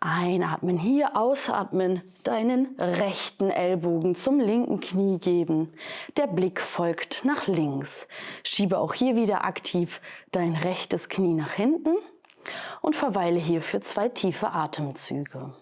Einatmen, 0.00 0.78
hier 0.78 1.16
ausatmen, 1.16 2.02
deinen 2.22 2.74
rechten 2.78 3.50
Ellbogen 3.50 4.14
zum 4.14 4.40
linken 4.40 4.80
Knie 4.80 5.18
geben. 5.18 5.72
Der 6.16 6.26
Blick 6.26 6.60
folgt 6.60 7.24
nach 7.24 7.46
links. 7.46 8.08
Schiebe 8.44 8.78
auch 8.78 8.94
hier 8.94 9.16
wieder 9.16 9.44
aktiv 9.44 10.00
dein 10.32 10.54
rechtes 10.54 11.08
Knie 11.08 11.34
nach 11.34 11.52
hinten 11.52 11.96
und 12.82 12.94
verweile 12.94 13.38
hier 13.38 13.62
für 13.62 13.80
zwei 13.80 14.08
tiefe 14.08 14.52
Atemzüge. 14.52 15.52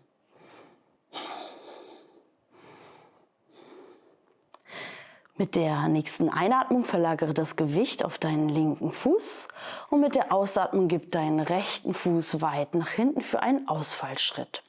Mit 5.36 5.56
der 5.56 5.88
nächsten 5.88 6.28
Einatmung 6.28 6.84
verlagere 6.84 7.34
das 7.34 7.56
Gewicht 7.56 8.04
auf 8.04 8.18
deinen 8.18 8.48
linken 8.48 8.92
Fuß 8.92 9.48
und 9.90 10.00
mit 10.00 10.14
der 10.14 10.32
Ausatmung 10.32 10.86
gib 10.86 11.10
deinen 11.10 11.40
rechten 11.40 11.92
Fuß 11.92 12.40
weit 12.40 12.76
nach 12.76 12.90
hinten 12.90 13.20
für 13.20 13.42
einen 13.42 13.66
Ausfallschritt. 13.66 14.62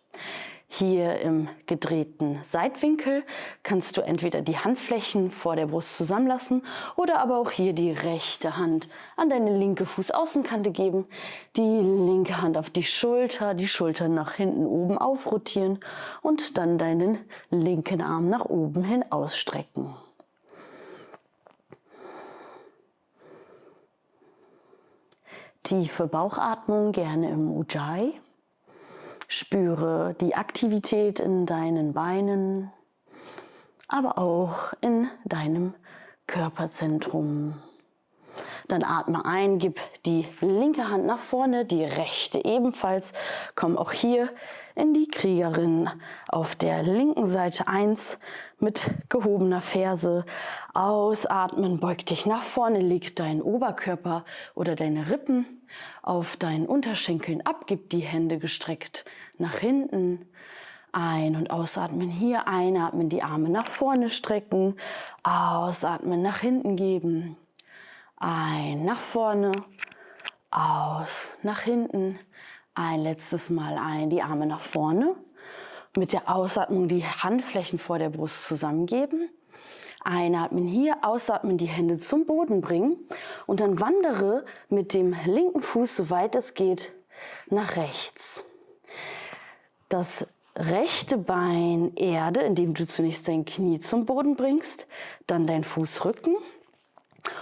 Hier 0.67 1.19
im 1.19 1.47
gedrehten 1.67 2.39
Seitwinkel 2.41 3.23
kannst 3.61 3.95
du 3.95 4.01
entweder 4.01 4.41
die 4.41 4.57
Handflächen 4.57 5.29
vor 5.29 5.55
der 5.55 5.67
Brust 5.67 5.95
zusammenlassen 5.95 6.63
oder 6.95 7.19
aber 7.19 7.37
auch 7.37 7.51
hier 7.51 7.73
die 7.73 7.91
rechte 7.91 8.57
Hand 8.57 8.89
an 9.17 9.29
deine 9.29 9.55
linke 9.55 9.85
Fußaußenkante 9.85 10.71
geben, 10.71 11.05
die 11.57 11.61
linke 11.61 12.41
Hand 12.41 12.57
auf 12.57 12.71
die 12.71 12.83
Schulter, 12.83 13.53
die 13.53 13.67
Schultern 13.67 14.15
nach 14.15 14.33
hinten 14.33 14.65
oben 14.65 14.97
aufrotieren 14.97 15.79
und 16.23 16.57
dann 16.57 16.79
deinen 16.79 17.19
linken 17.51 18.01
Arm 18.01 18.29
nach 18.29 18.45
oben 18.45 18.83
hin 18.83 19.05
ausstrecken. 19.11 19.93
Tiefe 25.65 26.05
Bauchatmung 26.05 26.91
gerne 26.91 27.31
im 27.31 27.51
Ujjayi. 27.51 28.13
Spüre 29.27 30.15
die 30.21 30.35
Aktivität 30.35 31.19
in 31.19 31.47
deinen 31.47 31.93
Beinen, 31.93 32.71
aber 33.87 34.19
auch 34.19 34.73
in 34.81 35.09
deinem 35.25 35.73
Körperzentrum. 36.27 37.55
Dann 38.67 38.83
atme 38.83 39.25
ein, 39.25 39.57
gib 39.57 39.79
die 40.05 40.27
linke 40.39 40.87
Hand 40.91 41.07
nach 41.07 41.21
vorne, 41.21 41.65
die 41.65 41.83
rechte 41.83 42.45
ebenfalls. 42.45 43.13
Komm 43.55 43.75
auch 43.75 43.91
hier 43.91 44.29
in 44.75 44.93
die 44.93 45.07
Kriegerin 45.07 45.89
auf 46.27 46.55
der 46.55 46.83
linken 46.83 47.25
Seite 47.25 47.67
1 47.67 48.19
mit 48.59 48.91
gehobener 49.09 49.61
Ferse. 49.61 50.25
Ausatmen, 50.73 51.79
beug 51.79 52.05
dich 52.05 52.25
nach 52.25 52.43
vorne, 52.43 52.79
leg 52.79 53.15
deinen 53.15 53.41
Oberkörper 53.41 54.25
oder 54.53 54.75
deine 54.75 55.09
Rippen 55.09 55.45
auf 56.01 56.37
deinen 56.37 56.65
Unterschenkeln 56.65 57.45
ab, 57.45 57.67
gib 57.67 57.89
die 57.89 57.99
Hände 57.99 58.37
gestreckt 58.37 59.05
nach 59.37 59.57
hinten. 59.57 60.27
Ein- 60.91 61.35
und 61.35 61.51
ausatmen 61.51 62.07
hier, 62.07 62.47
einatmen, 62.47 63.09
die 63.09 63.21
Arme 63.21 63.49
nach 63.49 63.67
vorne 63.67 64.07
strecken, 64.07 64.75
ausatmen, 65.23 66.21
nach 66.21 66.39
hinten 66.39 66.77
geben. 66.77 67.35
Ein, 68.15 68.85
nach 68.85 68.99
vorne, 68.99 69.51
aus, 70.51 71.37
nach 71.43 71.59
hinten. 71.61 72.17
Ein 72.77 73.03
letztes 73.03 73.49
Mal 73.49 73.77
ein, 73.77 74.09
die 74.09 74.21
Arme 74.21 74.45
nach 74.45 74.59
vorne. 74.59 75.15
Mit 75.95 76.11
der 76.11 76.29
Ausatmung 76.29 76.89
die 76.89 77.05
Handflächen 77.05 77.79
vor 77.79 77.99
der 77.99 78.09
Brust 78.09 78.45
zusammengeben. 78.45 79.29
Einatmen 80.03 80.65
hier, 80.67 80.97
ausatmen, 81.01 81.57
die 81.57 81.67
Hände 81.67 81.97
zum 81.97 82.25
Boden 82.25 82.59
bringen 82.59 82.97
und 83.47 83.61
dann 83.61 83.79
wandere 83.79 84.43
mit 84.69 84.93
dem 84.93 85.15
linken 85.25 85.61
Fuß, 85.61 85.95
soweit 85.95 86.35
es 86.35 86.53
geht, 86.53 86.91
nach 87.49 87.77
rechts. 87.77 88.45
Das 89.87 90.27
rechte 90.57 91.17
Bein 91.17 91.95
Erde, 91.95 92.41
indem 92.41 92.73
du 92.73 92.85
zunächst 92.85 93.29
dein 93.29 93.45
Knie 93.45 93.79
zum 93.79 94.05
Boden 94.05 94.35
bringst, 94.35 94.85
dann 95.27 95.47
dein 95.47 95.63
Fußrücken. 95.63 96.35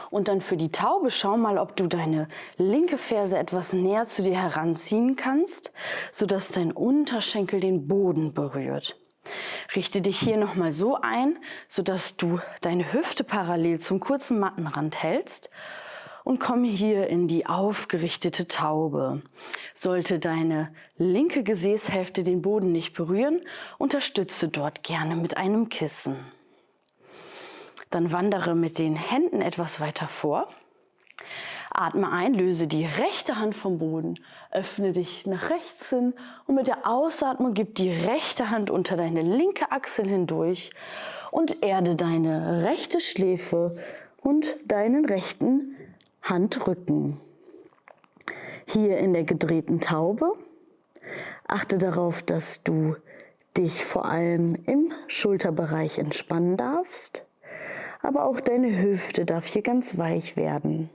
Und 0.10 0.28
dann 0.28 0.42
für 0.42 0.58
die 0.58 0.72
Taube 0.72 1.12
schau 1.12 1.38
mal, 1.38 1.58
ob 1.58 1.76
du 1.76 1.88
deine 1.88 2.28
linke 2.58 2.98
Ferse 2.98 3.38
etwas 3.38 3.74
näher 3.74 4.08
zu 4.08 4.22
dir 4.22 4.40
heranziehen 4.40 5.16
kannst, 5.16 5.72
sodass 6.12 6.50
dein 6.50 6.72
Unterschenkel 6.72 7.60
den 7.60 7.88
Boden 7.88 8.34
berührt. 8.34 8.98
Richte 9.76 10.02
dich 10.02 10.20
hier 10.20 10.38
nochmal 10.38 10.74
so 10.74 10.98
ein, 11.02 11.38
sodass 11.68 12.18
du 12.18 12.40
deine 12.62 12.94
Hüfte 12.94 13.24
parallel 13.24 13.80
zum 13.80 14.00
kurzen 14.00 14.40
Mattenrand 14.40 15.02
hältst 15.02 15.50
und 16.24 16.40
komme 16.40 16.68
hier 16.68 17.08
in 17.08 17.28
die 17.28 17.46
aufgerichtete 17.46 18.48
Taube. 18.48 19.22
Sollte 19.74 20.20
deine 20.20 20.74
linke 20.98 21.44
Gesäßhälfte 21.44 22.24
den 22.24 22.42
Boden 22.42 22.72
nicht 22.72 22.94
berühren, 22.94 23.42
unterstütze 23.78 24.48
dort 24.48 24.84
gerne 24.84 25.16
mit 25.16 25.38
einem 25.38 25.70
Kissen. 25.70 26.18
Dann 27.94 28.12
wandere 28.12 28.56
mit 28.56 28.80
den 28.80 28.96
Händen 28.96 29.40
etwas 29.44 29.80
weiter 29.80 30.08
vor. 30.08 30.48
Atme 31.70 32.12
ein, 32.12 32.34
löse 32.34 32.66
die 32.66 32.86
rechte 32.86 33.38
Hand 33.38 33.54
vom 33.54 33.78
Boden, 33.78 34.20
öffne 34.50 34.94
dich 34.94 35.28
nach 35.28 35.52
rechts 35.52 35.92
hin 35.92 36.16
und 36.48 36.56
mit 36.56 36.66
der 36.66 36.88
Ausatmung 36.90 37.54
gib 37.54 37.76
die 37.76 37.92
rechte 37.92 38.50
Hand 38.50 38.72
unter 38.72 38.96
deine 38.96 39.22
linke 39.22 39.72
Achsel 39.72 40.08
hindurch 40.08 40.72
und 41.30 41.64
erde 41.64 41.96
deine 41.96 42.64
rechte 42.64 43.00
Schläfe 43.00 43.76
und 44.22 44.56
deinen 44.66 45.06
rechten 45.06 45.76
Handrücken. 46.24 47.20
Hier 48.66 48.98
in 48.98 49.14
der 49.14 49.24
gedrehten 49.24 49.82
Taube. 49.82 50.34
Achte 51.48 51.78
darauf, 51.78 52.24
dass 52.24 52.64
du 52.64 52.96
dich 53.56 53.86
vor 53.86 54.06
allem 54.06 54.56
im 54.66 54.92
Schulterbereich 55.06 56.00
entspannen 56.00 56.58
darfst, 56.58 57.24
aber 58.04 58.26
auch 58.26 58.40
deine 58.40 58.80
Hüfte 58.80 59.26
darf 59.26 59.48
hier 59.48 59.64
ganz 59.64 59.98
weich 59.98 60.38
werden. 60.38 60.90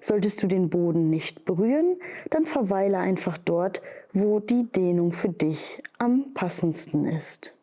Solltest 0.00 0.42
du 0.42 0.46
den 0.46 0.68
Boden 0.68 1.10
nicht 1.10 1.44
berühren, 1.44 1.96
dann 2.30 2.44
verweile 2.44 2.98
einfach 2.98 3.38
dort, 3.38 3.80
wo 4.12 4.38
die 4.38 4.64
Dehnung 4.64 5.12
für 5.12 5.30
dich 5.30 5.78
am 5.98 6.34
passendsten 6.34 7.06
ist. 7.06 7.54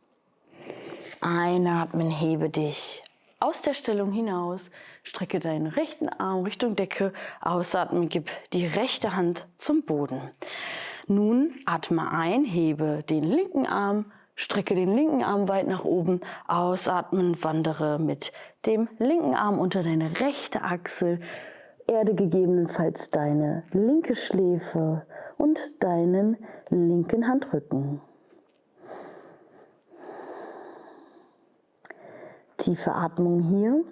Einatmen, 1.22 2.10
hebe 2.10 2.50
dich 2.50 3.04
aus 3.40 3.62
der 3.62 3.74
Stellung 3.74 4.12
hinaus, 4.12 4.70
strecke 5.04 5.40
deinen 5.40 5.68
rechten 5.68 6.10
Arm 6.10 6.44
Richtung 6.44 6.76
Decke, 6.76 7.14
ausatmen, 7.40 8.10
gib 8.10 8.30
die 8.52 8.66
rechte 8.66 9.16
Hand 9.16 9.48
zum 9.56 9.84
Boden. 9.84 10.20
Nun 11.08 11.54
atme 11.66 12.12
ein, 12.12 12.44
hebe 12.44 13.04
den 13.10 13.24
linken 13.24 13.66
Arm, 13.66 14.12
strecke 14.40 14.74
den 14.74 14.96
linken 14.96 15.22
Arm 15.22 15.50
weit 15.50 15.68
nach 15.68 15.84
oben, 15.84 16.22
ausatmen, 16.48 17.44
wandere 17.44 18.00
mit 18.00 18.32
dem 18.66 18.88
linken 18.98 19.36
Arm 19.36 19.60
unter 19.60 19.84
deine 19.84 20.22
rechte 20.22 20.62
Achsel, 20.62 21.20
erde 21.88 22.16
gegebenenfalls 22.16 23.10
deine 23.10 23.64
linke 23.74 24.16
Schläfe 24.16 25.06
und 25.38 25.60
deinen 25.82 26.38
linken 26.70 27.28
Handrücken. 27.28 28.00
Tiefe 32.58 32.94
Atmung 32.94 33.42
hier. 33.42 33.84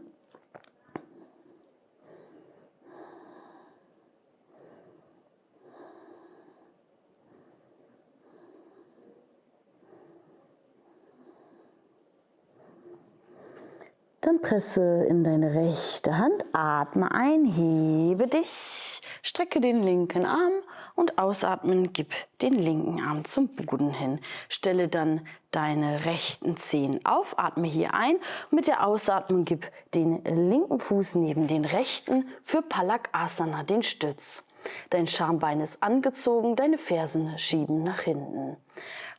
Dann 14.28 14.42
presse 14.42 15.06
in 15.08 15.24
deine 15.24 15.54
rechte 15.54 16.18
Hand, 16.18 16.44
atme 16.52 17.10
ein, 17.14 17.46
hebe 17.46 18.28
dich, 18.28 19.02
strecke 19.24 19.62
den 19.62 19.82
linken 19.82 20.26
Arm 20.26 20.52
und 20.96 21.18
ausatmen, 21.18 21.94
gib 21.94 22.12
den 22.42 22.54
linken 22.54 23.00
Arm 23.00 23.24
zum 23.24 23.48
Boden 23.48 23.90
hin. 23.90 24.20
Stelle 24.50 24.90
dann 24.90 25.26
deine 25.52 26.04
rechten 26.04 26.58
Zehen 26.58 27.00
auf, 27.06 27.40
atme 27.40 27.70
hier 27.70 27.94
ein 27.94 28.18
mit 28.52 28.68
der 28.68 28.86
Ausatmung 28.86 29.46
gib 29.46 29.72
den 29.96 30.22
linken 30.26 30.82
Fuß 30.82 31.16
neben 31.16 31.48
den 31.48 31.64
rechten 31.64 32.28
für 32.44 32.62
Palakasana, 32.62 33.64
den 33.64 33.82
Stütz. 33.82 34.44
Dein 34.90 35.08
Schambein 35.08 35.62
ist 35.62 35.82
angezogen, 35.82 36.58
deine 36.58 36.78
Fersen 36.78 37.38
schieben 37.38 37.82
nach 37.82 38.02
hinten. 38.02 38.58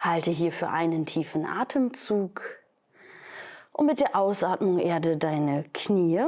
Halte 0.00 0.30
hier 0.30 0.52
für 0.52 0.68
einen 0.68 1.06
tiefen 1.06 1.46
Atemzug. 1.46 2.57
Und 3.78 3.86
mit 3.86 4.00
der 4.00 4.16
Ausatmung 4.16 4.80
erde 4.80 5.16
deine 5.16 5.64
Knie, 5.72 6.20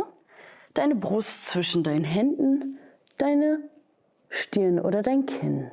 deine 0.73 0.95
Brust 0.95 1.47
zwischen 1.47 1.83
deinen 1.83 2.05
Händen, 2.05 2.79
deine 3.19 3.59
Stirn 4.29 4.79
oder 4.79 5.03
dein 5.03 5.27
Kinn. 5.27 5.69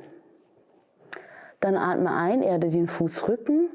Dann 1.60 1.76
atme 1.76 2.10
ein, 2.10 2.42
erde 2.42 2.70
den 2.70 2.88
Fußrücken, 2.88 3.68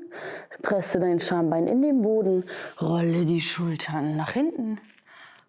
presse 0.62 1.00
dein 1.00 1.22
Schambein 1.22 1.66
in 1.66 1.82
den 1.82 2.02
Boden, 2.02 2.44
rolle 2.82 3.24
die 3.24 3.40
Schultern 3.40 4.18
nach 4.18 4.32
hinten 4.32 4.82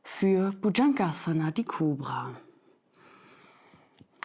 für 0.05 0.52
Bhujangasana, 0.52 1.50
die 1.50 1.64
Cobra. 1.64 2.36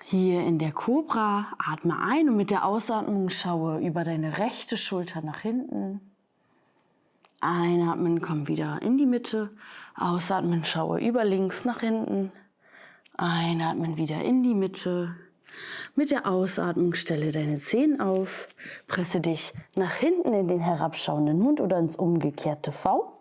Hier 0.03 0.41
in 0.41 0.59
der 0.59 0.71
Cobra 0.71 1.47
atme 1.57 1.97
ein 1.99 2.30
und 2.30 2.38
mit 2.38 2.51
der 2.51 2.63
Ausatmung 2.63 3.30
schaue 3.30 3.80
über 3.80 4.03
deine 4.03 4.38
rechte 4.38 4.77
Schulter 4.77 5.21
nach 5.21 5.39
hinten. 5.39 6.09
Einatmen, 7.41 8.21
komm 8.21 8.47
wieder 8.47 8.81
in 8.81 8.97
die 8.97 9.05
Mitte. 9.05 9.49
Ausatmen, 9.95 10.65
schaue 10.65 10.99
über 10.99 11.23
links 11.23 11.63
nach 11.65 11.79
hinten. 11.79 12.31
Einatmen 13.17 13.97
wieder 13.97 14.21
in 14.21 14.43
die 14.43 14.53
Mitte. 14.53 15.15
Mit 15.95 16.11
der 16.11 16.27
Ausatmung 16.27 16.93
stelle 16.93 17.31
deine 17.31 17.57
Zehen 17.57 17.99
auf, 17.99 18.47
presse 18.87 19.21
dich 19.21 19.53
nach 19.75 19.93
hinten 19.93 20.33
in 20.33 20.47
den 20.47 20.59
herabschauenden 20.59 21.41
Hund 21.43 21.61
oder 21.61 21.79
ins 21.79 21.95
umgekehrte 21.95 22.71
V. 22.71 23.18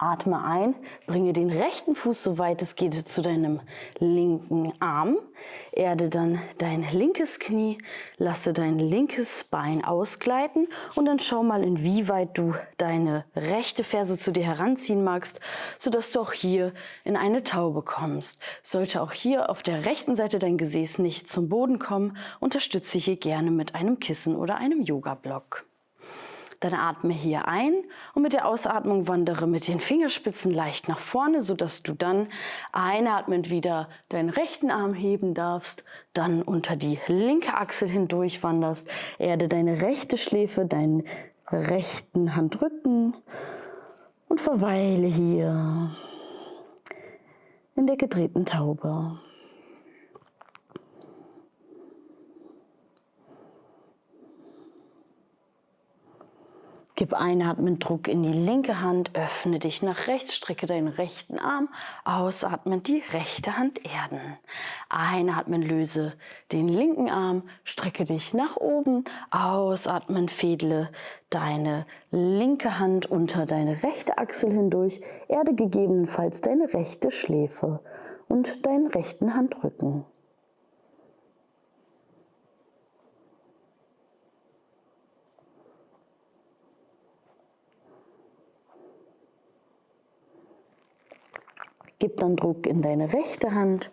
Atme 0.00 0.42
ein, 0.42 0.74
bringe 1.06 1.32
den 1.32 1.50
rechten 1.50 1.94
Fuß, 1.94 2.22
soweit 2.22 2.62
es 2.62 2.74
geht, 2.74 2.94
zu 3.06 3.20
deinem 3.20 3.60
linken 3.98 4.72
Arm. 4.80 5.18
Erde 5.72 6.08
dann 6.08 6.40
dein 6.58 6.90
linkes 6.90 7.38
Knie, 7.38 7.78
lasse 8.16 8.52
dein 8.52 8.78
linkes 8.78 9.44
Bein 9.44 9.84
ausgleiten 9.84 10.68
und 10.94 11.04
dann 11.04 11.18
schau 11.18 11.42
mal, 11.42 11.62
inwieweit 11.62 12.36
du 12.36 12.54
deine 12.78 13.24
rechte 13.36 13.84
Ferse 13.84 14.18
zu 14.18 14.32
dir 14.32 14.44
heranziehen 14.44 15.04
magst, 15.04 15.40
sodass 15.78 16.12
du 16.12 16.20
auch 16.20 16.32
hier 16.32 16.72
in 17.04 17.16
eine 17.16 17.44
Taube 17.44 17.82
kommst. 17.82 18.40
Sollte 18.62 19.02
auch 19.02 19.12
hier 19.12 19.50
auf 19.50 19.62
der 19.62 19.86
rechten 19.86 20.16
Seite 20.16 20.38
dein 20.38 20.58
Gesäß 20.58 20.98
nicht 20.98 21.28
zum 21.28 21.48
Boden 21.48 21.78
kommen, 21.78 22.16
unterstütze 22.40 22.98
hier 22.98 23.16
gerne 23.16 23.50
mit 23.50 23.74
einem 23.74 23.98
Kissen 23.98 24.36
oder 24.36 24.56
einem 24.56 24.82
Yoga-Block. 24.82 25.69
Dann 26.60 26.74
atme 26.74 27.14
hier 27.14 27.48
ein 27.48 27.72
und 28.14 28.22
mit 28.22 28.34
der 28.34 28.46
Ausatmung 28.46 29.08
wandere 29.08 29.46
mit 29.46 29.66
den 29.66 29.80
Fingerspitzen 29.80 30.52
leicht 30.52 30.88
nach 30.88 31.00
vorne, 31.00 31.40
sodass 31.40 31.82
du 31.82 31.94
dann 31.94 32.28
einatmend 32.70 33.50
wieder 33.50 33.88
deinen 34.10 34.28
rechten 34.28 34.70
Arm 34.70 34.92
heben 34.92 35.32
darfst, 35.32 35.84
dann 36.12 36.42
unter 36.42 36.76
die 36.76 36.98
linke 37.06 37.54
Achsel 37.54 37.88
hindurch 37.88 38.42
wanderst, 38.42 38.88
erde 39.18 39.48
deine 39.48 39.80
rechte 39.80 40.18
Schläfe, 40.18 40.66
deinen 40.66 41.04
rechten 41.50 42.36
Handrücken 42.36 43.16
und 44.28 44.40
verweile 44.40 45.06
hier 45.06 45.96
in 47.74 47.86
der 47.86 47.96
gedrehten 47.96 48.44
Taube. 48.44 49.18
Gib 57.00 57.14
einatmend 57.14 57.82
Druck 57.82 58.08
in 58.08 58.22
die 58.22 58.28
linke 58.28 58.82
Hand, 58.82 59.12
öffne 59.14 59.58
dich 59.58 59.80
nach 59.80 60.06
rechts, 60.06 60.36
strecke 60.36 60.66
deinen 60.66 60.88
rechten 60.88 61.38
Arm, 61.38 61.70
ausatmen 62.04 62.82
die 62.82 63.02
rechte 63.14 63.56
Hand 63.56 63.80
erden. 63.86 64.20
Einatmen, 64.90 65.62
löse 65.62 66.12
den 66.52 66.68
linken 66.68 67.08
Arm, 67.08 67.44
strecke 67.64 68.04
dich 68.04 68.34
nach 68.34 68.58
oben, 68.58 69.04
ausatmen, 69.30 70.28
fädle 70.28 70.90
deine 71.30 71.86
linke 72.10 72.78
Hand 72.78 73.06
unter 73.06 73.46
deine 73.46 73.82
rechte 73.82 74.18
Achsel 74.18 74.52
hindurch, 74.52 75.00
erde 75.26 75.54
gegebenenfalls 75.54 76.42
deine 76.42 76.70
rechte 76.74 77.10
Schläfe 77.10 77.80
und 78.28 78.66
deinen 78.66 78.88
rechten 78.88 79.34
Handrücken. 79.34 80.04
Gib 92.00 92.16
dann 92.16 92.34
Druck 92.34 92.66
in 92.66 92.80
deine 92.80 93.12
rechte 93.12 93.54
Hand. 93.54 93.90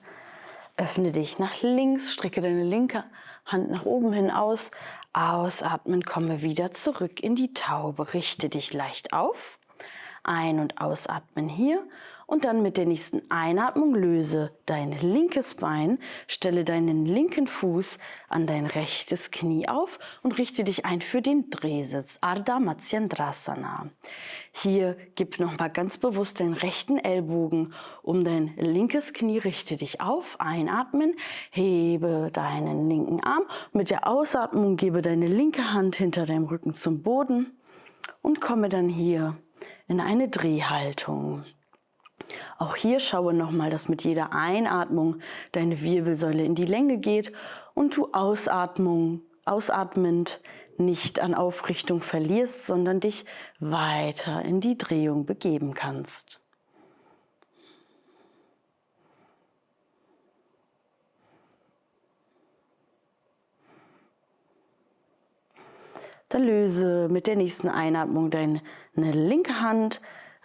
Öffne 0.77 1.11
dich 1.11 1.39
nach 1.39 1.61
links, 1.61 2.13
strecke 2.13 2.39
deine 2.39 2.63
linke 2.63 3.03
Hand 3.45 3.69
nach 3.69 3.85
oben 3.85 4.13
hin 4.13 4.31
aus. 4.31 4.71
Ausatmen, 5.11 6.03
komme 6.03 6.41
wieder 6.41 6.71
zurück 6.71 7.21
in 7.21 7.35
die 7.35 7.53
Taube. 7.53 8.13
Richte 8.13 8.47
dich 8.47 8.73
leicht 8.73 9.11
auf. 9.11 9.59
Ein- 10.23 10.61
und 10.61 10.79
ausatmen 10.79 11.49
hier 11.49 11.83
und 12.27 12.43
dann 12.43 12.61
mit 12.61 12.77
der 12.77 12.85
nächsten 12.85 13.21
Einatmung 13.31 13.95
löse 13.95 14.51
dein 14.65 14.91
linkes 14.91 15.55
Bein, 15.55 15.97
stelle 16.27 16.65
deinen 16.65 17.05
linken 17.05 17.47
Fuß 17.47 17.97
an 18.27 18.45
dein 18.45 18.65
rechtes 18.65 19.31
Knie 19.31 19.67
auf 19.69 19.97
und 20.21 20.37
richte 20.37 20.65
dich 20.65 20.85
ein 20.85 20.99
für 20.99 21.21
den 21.21 21.49
Drehsitz, 21.49 22.19
Ardha 22.21 22.59
Matsyendrasana. 22.59 23.89
Hier 24.51 24.97
gib 25.15 25.39
nochmal 25.39 25.71
ganz 25.71 25.97
bewusst 25.97 26.41
den 26.41 26.53
rechten 26.53 26.97
Ellbogen 26.99 27.73
um 28.03 28.25
dein 28.25 28.53
linkes 28.57 29.13
Knie, 29.13 29.37
richte 29.37 29.77
dich 29.77 30.01
auf, 30.01 30.39
einatmen, 30.39 31.15
hebe 31.49 32.29
deinen 32.33 32.89
linken 32.89 33.23
Arm, 33.23 33.45
mit 33.71 33.89
der 33.89 34.05
Ausatmung 34.05 34.75
gebe 34.75 35.01
deine 35.01 35.27
linke 35.27 35.71
Hand 35.71 35.95
hinter 35.95 36.25
deinem 36.25 36.45
Rücken 36.45 36.73
zum 36.73 37.03
Boden 37.03 37.57
und 38.21 38.41
komme 38.41 38.67
dann 38.67 38.89
hier 38.89 39.37
in 39.87 40.01
eine 40.01 40.27
Drehhaltung. 40.27 41.45
Auch 42.59 42.75
hier 42.75 42.99
schaue 42.99 43.33
nochmal, 43.33 43.69
dass 43.69 43.87
mit 43.87 44.03
jeder 44.03 44.33
Einatmung 44.33 45.19
deine 45.51 45.81
Wirbelsäule 45.81 46.43
in 46.43 46.55
die 46.55 46.65
Länge 46.65 46.97
geht 46.97 47.31
und 47.75 47.95
du 47.95 48.09
Ausatmung, 48.13 49.21
ausatmend 49.45 50.41
nicht 50.77 51.19
an 51.19 51.35
Aufrichtung 51.35 52.01
verlierst, 52.01 52.65
sondern 52.65 52.99
dich 52.99 53.25
weiter 53.59 54.43
in 54.43 54.59
die 54.59 54.77
Drehung 54.77 55.25
begeben 55.25 55.75
kannst. 55.75 56.41
Dann 66.29 66.43
löse 66.43 67.07
mit 67.09 67.27
der 67.27 67.37
nächsten 67.37 67.69
Einatmung 67.69 68.29
deine 68.31 68.61
linke 68.95 69.61
Hand 69.61 70.01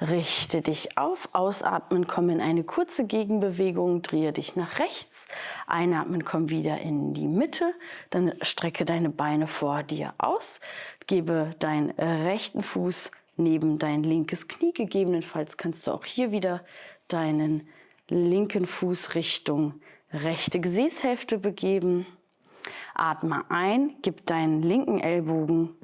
Richte 0.08 0.62
dich 0.62 0.98
auf, 0.98 1.28
ausatmen, 1.32 2.08
komm 2.08 2.28
in 2.28 2.40
eine 2.40 2.64
kurze 2.64 3.06
Gegenbewegung, 3.06 4.02
drehe 4.02 4.32
dich 4.32 4.56
nach 4.56 4.80
rechts, 4.80 5.28
einatmen, 5.68 6.24
komm 6.24 6.50
wieder 6.50 6.80
in 6.80 7.14
die 7.14 7.28
Mitte, 7.28 7.72
dann 8.10 8.32
strecke 8.42 8.84
deine 8.84 9.10
Beine 9.10 9.46
vor 9.46 9.84
dir 9.84 10.12
aus, 10.18 10.60
gebe 11.06 11.54
deinen 11.60 11.90
rechten 11.90 12.64
Fuß 12.64 13.12
neben 13.36 13.78
dein 13.78 14.02
linkes 14.02 14.48
Knie, 14.48 14.72
gegebenenfalls 14.72 15.56
kannst 15.56 15.86
du 15.86 15.92
auch 15.92 16.04
hier 16.04 16.32
wieder 16.32 16.64
deinen 17.06 17.68
linken 18.08 18.66
Fuß 18.66 19.14
Richtung 19.14 19.74
rechte 20.12 20.58
Gesäßhälfte 20.58 21.38
begeben. 21.38 22.06
Atme 22.94 23.44
ein, 23.50 23.94
gib 24.02 24.26
deinen 24.26 24.62
linken 24.62 24.98
Ellbogen 24.98 25.76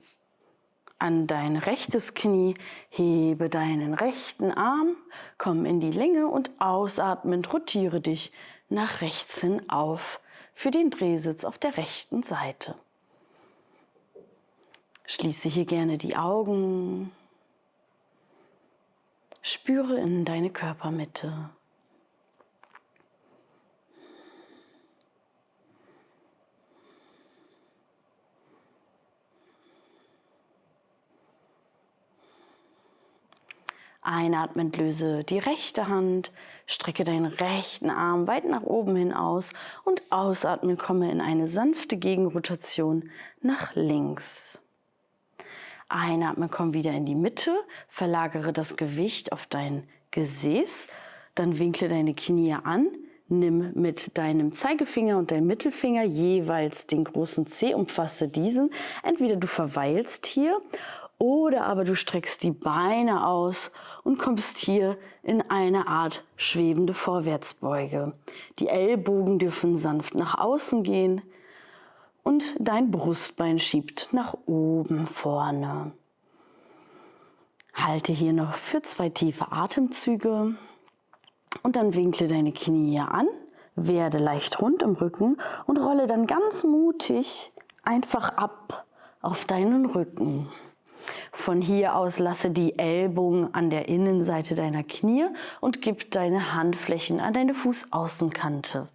an 0.99 1.27
dein 1.27 1.57
rechtes 1.57 2.15
Knie, 2.15 2.55
hebe 2.89 3.49
deinen 3.49 3.95
rechten 3.95 4.51
Arm, 4.51 4.97
komm 5.37 5.65
in 5.65 5.81
die 5.81 5.93
Länge 5.93 6.27
und 6.29 6.51
ausatmend 6.59 7.53
rotiere 7.53 8.01
dich 8.01 8.33
nach 8.69 9.01
rechts 9.01 9.41
hin 9.41 9.69
auf 9.71 10.21
für 10.55 10.71
den 10.71 10.91
Drehsitz 10.91 11.45
auf 11.45 11.59
der 11.59 11.77
rechten 11.77 12.23
Seite. 12.23 12.75
Schließe 15.07 15.49
hier 15.49 15.65
gerne 15.65 15.97
die 15.97 16.17
Augen. 16.17 17.13
Spüre 19.41 19.99
in 19.99 20.25
deine 20.25 20.51
Körpermitte. 20.51 21.49
Einatmend 34.11 34.79
löse 34.79 35.23
die 35.23 35.39
rechte 35.39 35.89
Hand, 35.89 36.33
strecke 36.67 37.05
deinen 37.05 37.27
rechten 37.27 37.91
Arm 37.91 38.27
weit 38.27 38.47
nach 38.47 38.63
oben 38.63 38.97
hin 38.97 39.13
aus 39.13 39.53
und 39.85 40.01
ausatmen 40.09 40.79
komme 40.79 41.13
in 41.13 41.21
eine 41.21 41.47
sanfte 41.47 41.99
Gegenrotation 41.99 43.11
nach 43.43 43.75
links. 43.75 44.63
Einatmen, 45.91 46.51
komm 46.51 46.73
wieder 46.73 46.93
in 46.93 47.05
die 47.05 47.15
Mitte, 47.15 47.55
verlagere 47.89 48.55
das 48.55 48.79
Gewicht 48.79 49.31
auf 49.33 49.47
dein 49.47 49.87
Gesäß, 50.11 50.87
dann 51.35 51.59
winkle 51.59 51.91
deine 51.91 52.15
Knie 52.15 52.55
an, 52.55 52.89
nimm 53.29 53.75
mit 53.75 54.17
deinem 54.17 54.53
Zeigefinger 54.53 55.19
und 55.19 55.33
deinem 55.33 55.49
Mittelfinger 55.49 56.05
jeweils 56.05 56.87
den 56.87 57.05
großen 57.05 57.47
Zeh, 57.47 57.75
umfasse 57.75 58.29
diesen. 58.29 58.71
Entweder 59.03 59.37
du 59.37 59.47
verweilst 59.47 60.25
hier 60.25 60.63
oder 61.19 61.67
aber 61.67 61.85
du 61.85 61.95
streckst 61.95 62.43
die 62.43 62.53
Beine 62.53 63.27
aus 63.27 63.71
und 64.09 64.19
kommst 64.19 64.57
hier 64.57 64.97
in 65.23 65.43
eine 65.51 65.87
Art 65.87 66.25
schwebende 66.37 66.95
Vorwärtsbeuge. 66.95 68.15
Die 68.59 68.69
Ellbogen 68.69 69.39
dürfen 69.39 69.77
sanft 69.77 70.15
nach 70.15 70.39
außen 70.39 70.83
gehen 70.83 71.21
und 72.23 72.43
dein 72.59 72.91
Brustbein 72.91 73.59
schiebt 73.59 74.09
nach 74.13 74.35
oben 74.47 75.07
vorne. 75.07 75.93
Halte 77.75 78.15
hier 78.15 78.33
noch 78.33 78.55
für 78.55 78.81
zwei 78.81 79.11
tiefe 79.11 79.53
Atemzüge 79.53 80.55
und 81.63 81.77
dann 81.77 81.93
winkle 81.93 82.29
deine 82.29 82.53
Knie 82.53 83.01
an, 83.01 83.29
werde 83.77 84.17
leicht 84.17 84.63
rund 84.63 84.83
im 84.83 84.95
Rücken 84.95 85.37
und 85.67 85.77
rolle 85.77 86.07
dann 86.07 86.27
ganz 86.27 86.65
mutig 86.65 87.53
einfach 87.83 88.31
ab 88.39 88.87
auf 89.21 89.45
deinen 89.45 89.85
Rücken. 89.85 90.49
Von 91.33 91.61
hier 91.61 91.95
aus 91.95 92.19
lasse 92.19 92.51
die 92.51 92.79
Ellbogen 92.79 93.55
an 93.55 93.71
der 93.71 93.89
Innenseite 93.89 94.55
deiner 94.55 94.83
Knie 94.83 95.27
und 95.61 95.83
gib 95.83 96.11
deine 96.11 96.55
Handflächen 96.55 97.21
an 97.21 97.33
deine 97.33 97.55
Fußaußenkante. 97.55 98.89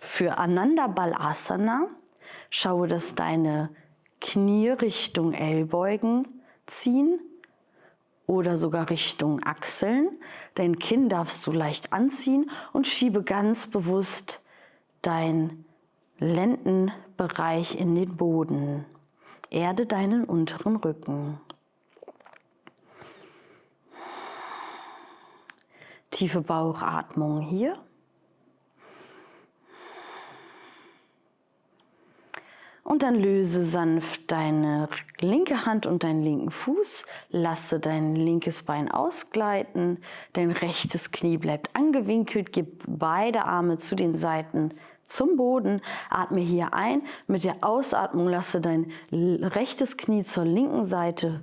Für 0.00 0.38
Ananda 0.38 0.86
Balasana 0.86 1.86
schaue, 2.50 2.88
dass 2.88 3.14
deine 3.14 3.70
Knie 4.20 4.70
Richtung 4.70 5.32
Ellbeugen 5.32 6.26
ziehen 6.66 7.20
oder 8.26 8.56
sogar 8.56 8.90
Richtung 8.90 9.42
Achseln. 9.44 10.10
Dein 10.54 10.78
Kinn 10.78 11.08
darfst 11.08 11.46
du 11.46 11.52
leicht 11.52 11.92
anziehen 11.92 12.50
und 12.72 12.86
schiebe 12.86 13.22
ganz 13.22 13.68
bewusst 13.68 14.40
dein 15.02 15.64
Lendenbereich 16.18 17.78
in 17.78 17.94
den 17.94 18.16
Boden. 18.16 18.84
Erde 19.50 19.86
deinen 19.86 20.24
unteren 20.24 20.76
Rücken. 20.76 21.40
Tiefe 26.10 26.40
Bauchatmung 26.40 27.40
hier. 27.40 27.78
Und 32.88 33.02
dann 33.02 33.16
löse 33.16 33.64
sanft 33.64 34.32
deine 34.32 34.88
linke 35.20 35.66
Hand 35.66 35.84
und 35.84 36.04
deinen 36.04 36.22
linken 36.22 36.50
Fuß. 36.50 37.04
Lasse 37.28 37.80
dein 37.80 38.16
linkes 38.16 38.62
Bein 38.62 38.90
ausgleiten. 38.90 39.98
Dein 40.32 40.50
rechtes 40.50 41.10
Knie 41.10 41.36
bleibt 41.36 41.76
angewinkelt. 41.76 42.50
Gib 42.50 42.84
beide 42.86 43.44
Arme 43.44 43.76
zu 43.76 43.94
den 43.94 44.14
Seiten 44.14 44.70
zum 45.04 45.36
Boden. 45.36 45.82
Atme 46.08 46.40
hier 46.40 46.72
ein. 46.72 47.02
Mit 47.26 47.44
der 47.44 47.56
Ausatmung 47.60 48.26
lasse 48.26 48.62
dein 48.62 48.90
rechtes 49.12 49.98
Knie 49.98 50.24
zur 50.24 50.46
linken 50.46 50.86
Seite 50.86 51.42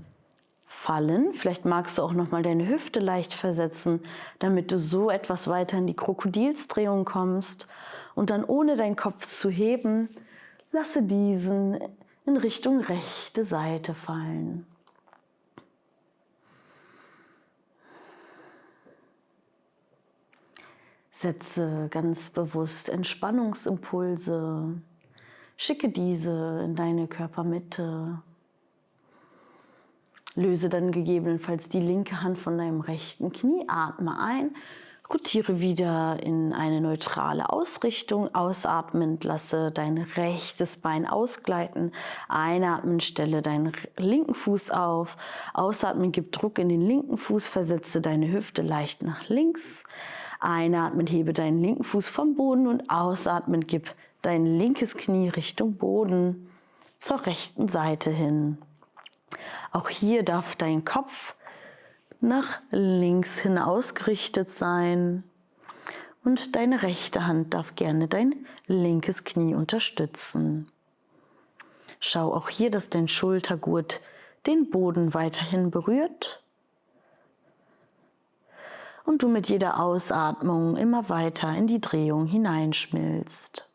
fallen. 0.65 1.35
Vielleicht 1.35 1.63
magst 1.63 1.99
du 1.99 2.01
auch 2.01 2.13
noch 2.13 2.31
mal 2.31 2.41
deine 2.41 2.67
Hüfte 2.67 2.99
leicht 2.99 3.33
versetzen, 3.33 3.99
damit 4.39 4.71
du 4.71 4.79
so 4.79 5.11
etwas 5.11 5.47
weiter 5.47 5.77
in 5.77 5.85
die 5.85 5.95
Krokodilsdrehung 5.95 7.05
kommst 7.05 7.67
und 8.15 8.31
dann 8.31 8.43
ohne 8.43 8.77
deinen 8.77 8.95
Kopf 8.95 9.27
zu 9.27 9.51
heben, 9.51 10.09
lasse 10.75 11.03
diesen 11.03 11.79
in 12.25 12.35
Richtung 12.35 12.81
rechte 12.81 13.43
Seite 13.45 13.93
fallen. 13.93 14.67
Setze 21.11 21.87
ganz 21.91 22.29
bewusst 22.29 22.89
Entspannungsimpulse. 22.89 24.81
Schicke 25.55 25.87
diese 25.87 26.63
in 26.65 26.75
deine 26.75 27.07
Körpermitte. 27.07 28.21
Löse 30.35 30.67
dann 30.67 30.91
gegebenenfalls 30.91 31.69
die 31.69 31.79
linke 31.79 32.21
Hand 32.21 32.37
von 32.37 32.57
deinem 32.57 32.81
rechten 32.81 33.31
Knie. 33.31 33.63
Atme 33.69 34.19
ein. 34.19 34.53
Rotiere 35.13 35.59
wieder 35.59 36.17
in 36.23 36.51
eine 36.51 36.81
neutrale 36.81 37.49
Ausrichtung. 37.49 38.33
Ausatmend 38.33 39.23
lasse 39.23 39.71
dein 39.71 39.99
rechtes 39.99 40.77
Bein 40.77 41.05
ausgleiten. 41.05 41.91
Einatmen, 42.27 42.99
stelle 42.99 43.43
deinen 43.43 43.71
linken 43.97 44.33
Fuß 44.33 44.71
auf. 44.71 45.15
Ausatmen, 45.53 46.11
gib 46.11 46.31
Druck 46.31 46.57
in 46.57 46.69
den 46.69 46.81
linken 46.81 47.17
Fuß, 47.17 47.47
versetze 47.47 48.01
deine 48.01 48.31
Hüfte 48.31 48.63
leicht 48.63 49.03
nach 49.03 49.29
links. 49.29 49.83
Einatmen, 50.39 51.05
hebe 51.05 51.33
deinen 51.33 51.61
linken 51.61 51.83
Fuß 51.83 52.09
vom 52.09 52.35
Boden 52.35 52.67
und 52.67 52.89
ausatmen, 52.89 53.67
gib 53.67 53.93
dein 54.23 54.45
linkes 54.45 54.97
Knie 54.97 55.29
Richtung 55.29 55.75
Boden 55.75 56.49
zur 56.97 57.25
rechten 57.27 57.67
Seite 57.67 58.09
hin. 58.09 58.57
Auch 59.71 59.89
hier 59.89 60.23
darf 60.23 60.55
dein 60.55 60.83
Kopf 60.83 61.35
nach 62.25 62.61
links 62.71 63.39
hin 63.39 63.57
ausgerichtet 63.57 64.49
sein 64.49 65.23
und 66.23 66.55
deine 66.55 66.81
rechte 66.81 67.27
Hand 67.27 67.53
darf 67.53 67.75
gerne 67.75 68.07
dein 68.07 68.45
linkes 68.67 69.23
Knie 69.23 69.55
unterstützen. 69.55 70.69
Schau 71.99 72.33
auch 72.33 72.49
hier, 72.49 72.69
dass 72.69 72.89
dein 72.89 73.07
Schultergurt 73.07 74.01
den 74.45 74.69
Boden 74.69 75.13
weiterhin 75.13 75.71
berührt 75.71 76.43
und 79.05 79.21
du 79.21 79.27
mit 79.27 79.47
jeder 79.49 79.79
Ausatmung 79.79 80.77
immer 80.77 81.09
weiter 81.09 81.55
in 81.55 81.67
die 81.67 81.81
Drehung 81.81 82.25
hineinschmilzt. 82.25 83.69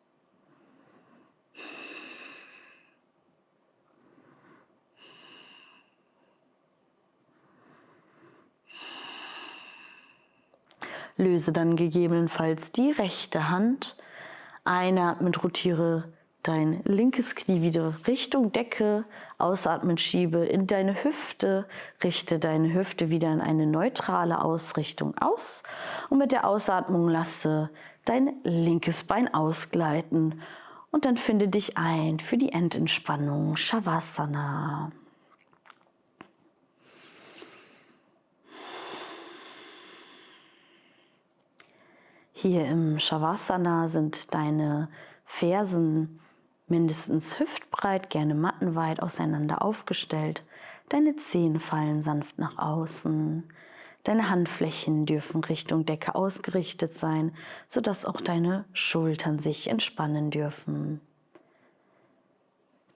Löse 11.20 11.52
dann 11.52 11.76
gegebenenfalls 11.76 12.72
die 12.72 12.90
rechte 12.90 13.50
Hand. 13.50 13.96
Einatmend 14.64 15.42
rotiere 15.44 16.12
dein 16.42 16.82
linkes 16.84 17.34
Knie 17.34 17.62
wieder 17.62 17.94
Richtung 18.06 18.52
Decke. 18.52 19.04
Ausatmen 19.38 19.98
schiebe 19.98 20.38
in 20.38 20.66
deine 20.66 21.04
Hüfte. 21.04 21.66
Richte 22.02 22.38
deine 22.38 22.72
Hüfte 22.72 23.10
wieder 23.10 23.32
in 23.32 23.40
eine 23.40 23.66
neutrale 23.66 24.42
Ausrichtung 24.42 25.16
aus. 25.18 25.62
Und 26.08 26.18
mit 26.18 26.32
der 26.32 26.46
Ausatmung 26.46 27.08
lasse 27.08 27.70
dein 28.04 28.34
linkes 28.42 29.04
Bein 29.04 29.32
ausgleiten. 29.32 30.40
Und 30.90 31.04
dann 31.04 31.16
finde 31.16 31.48
dich 31.48 31.76
ein 31.78 32.18
für 32.18 32.36
die 32.36 32.52
Endentspannung 32.52 33.56
Shavasana. 33.56 34.90
Hier 42.42 42.64
im 42.64 42.98
Shavasana 42.98 43.88
sind 43.88 44.32
deine 44.32 44.88
Fersen 45.26 46.20
mindestens 46.68 47.38
hüftbreit, 47.38 48.08
gerne 48.08 48.34
mattenweit 48.34 49.02
auseinander 49.02 49.60
aufgestellt. 49.60 50.42
Deine 50.88 51.16
Zehen 51.16 51.60
fallen 51.60 52.00
sanft 52.00 52.38
nach 52.38 52.56
außen. 52.56 53.44
Deine 54.04 54.30
Handflächen 54.30 55.04
dürfen 55.04 55.44
Richtung 55.44 55.84
Decke 55.84 56.14
ausgerichtet 56.14 56.94
sein, 56.94 57.34
sodass 57.68 58.06
auch 58.06 58.22
deine 58.22 58.64
Schultern 58.72 59.40
sich 59.40 59.68
entspannen 59.68 60.30
dürfen. 60.30 61.02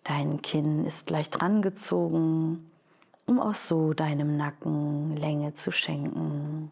Dein 0.04 0.40
Kinn 0.40 0.86
ist 0.86 1.10
leicht 1.10 1.42
rangezogen, 1.42 2.70
um 3.26 3.40
auch 3.40 3.56
so 3.56 3.92
deinem 3.92 4.38
Nacken 4.38 5.18
Länge 5.18 5.52
zu 5.52 5.70
schenken. 5.70 6.70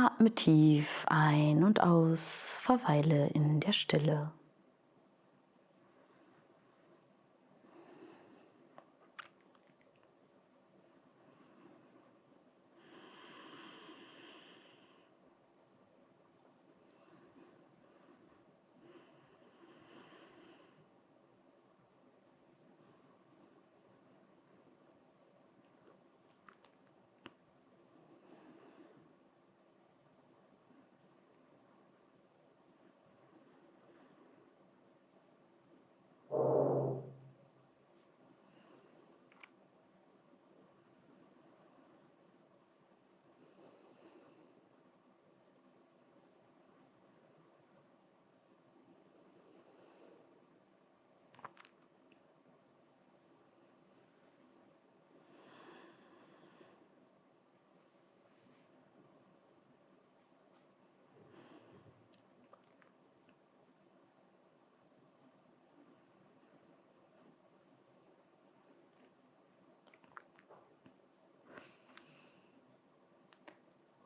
Atme 0.00 0.30
tief 0.30 1.04
ein 1.08 1.64
und 1.64 1.80
aus, 1.80 2.56
verweile 2.60 3.30
in 3.30 3.58
der 3.58 3.72
Stille. 3.72 4.30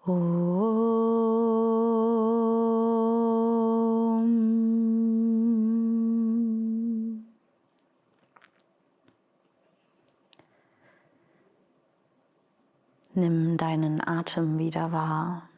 Nimm 0.04 0.16
deinen 13.56 14.00
Atem 14.00 14.58
wieder 14.58 14.90
wahr. 14.90 15.48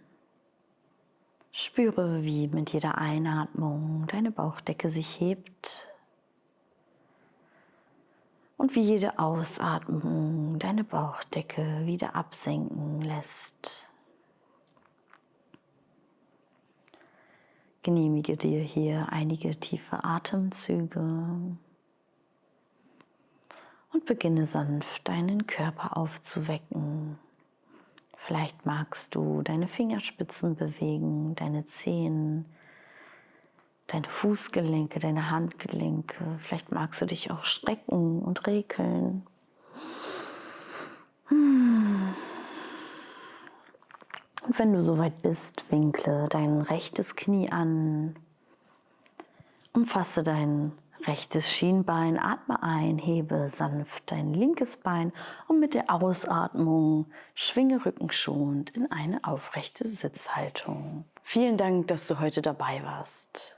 Spüre, 1.50 2.22
wie 2.22 2.48
mit 2.48 2.70
jeder 2.70 2.98
Einatmung 2.98 4.06
deine 4.08 4.30
Bauchdecke 4.30 4.90
sich 4.90 5.20
hebt 5.20 5.88
und 8.58 8.74
wie 8.74 8.82
jede 8.82 9.18
Ausatmung 9.18 10.58
deine 10.58 10.84
Bauchdecke 10.84 11.86
wieder 11.86 12.14
absenken 12.14 13.00
lässt. 13.00 13.83
Genehmige 17.84 18.38
dir 18.38 18.62
hier 18.62 19.08
einige 19.10 19.60
tiefe 19.60 20.04
Atemzüge 20.04 21.00
und 23.92 24.06
beginne 24.06 24.46
sanft 24.46 25.06
deinen 25.06 25.46
Körper 25.46 25.94
aufzuwecken. 25.94 27.18
Vielleicht 28.16 28.64
magst 28.64 29.14
du 29.14 29.42
deine 29.42 29.68
Fingerspitzen 29.68 30.56
bewegen, 30.56 31.34
deine 31.34 31.66
Zehen, 31.66 32.46
deine 33.86 34.08
Fußgelenke, 34.08 34.98
deine 34.98 35.30
Handgelenke. 35.30 36.38
Vielleicht 36.38 36.72
magst 36.72 37.02
du 37.02 37.06
dich 37.06 37.30
auch 37.30 37.44
strecken 37.44 38.22
und 38.22 38.46
rekeln. 38.46 39.26
Und 44.44 44.58
wenn 44.58 44.72
du 44.72 44.82
soweit 44.82 45.22
bist, 45.22 45.64
winkle 45.70 46.28
dein 46.28 46.60
rechtes 46.60 47.16
Knie 47.16 47.50
an, 47.50 48.16
umfasse 49.72 50.22
dein 50.22 50.72
Rechtes 51.06 51.50
Schienbein, 51.52 52.18
atme 52.18 52.62
ein, 52.62 52.96
hebe 52.96 53.50
sanft 53.50 54.10
dein 54.10 54.32
linkes 54.32 54.78
Bein 54.78 55.12
und 55.48 55.60
mit 55.60 55.74
der 55.74 55.90
Ausatmung 55.90 57.06
schwinge 57.34 57.84
rückenschonend 57.84 58.70
in 58.70 58.90
eine 58.90 59.22
aufrechte 59.22 59.86
Sitzhaltung. 59.86 61.04
Vielen 61.22 61.58
Dank, 61.58 61.88
dass 61.88 62.06
du 62.06 62.20
heute 62.20 62.40
dabei 62.40 62.82
warst. 62.84 63.54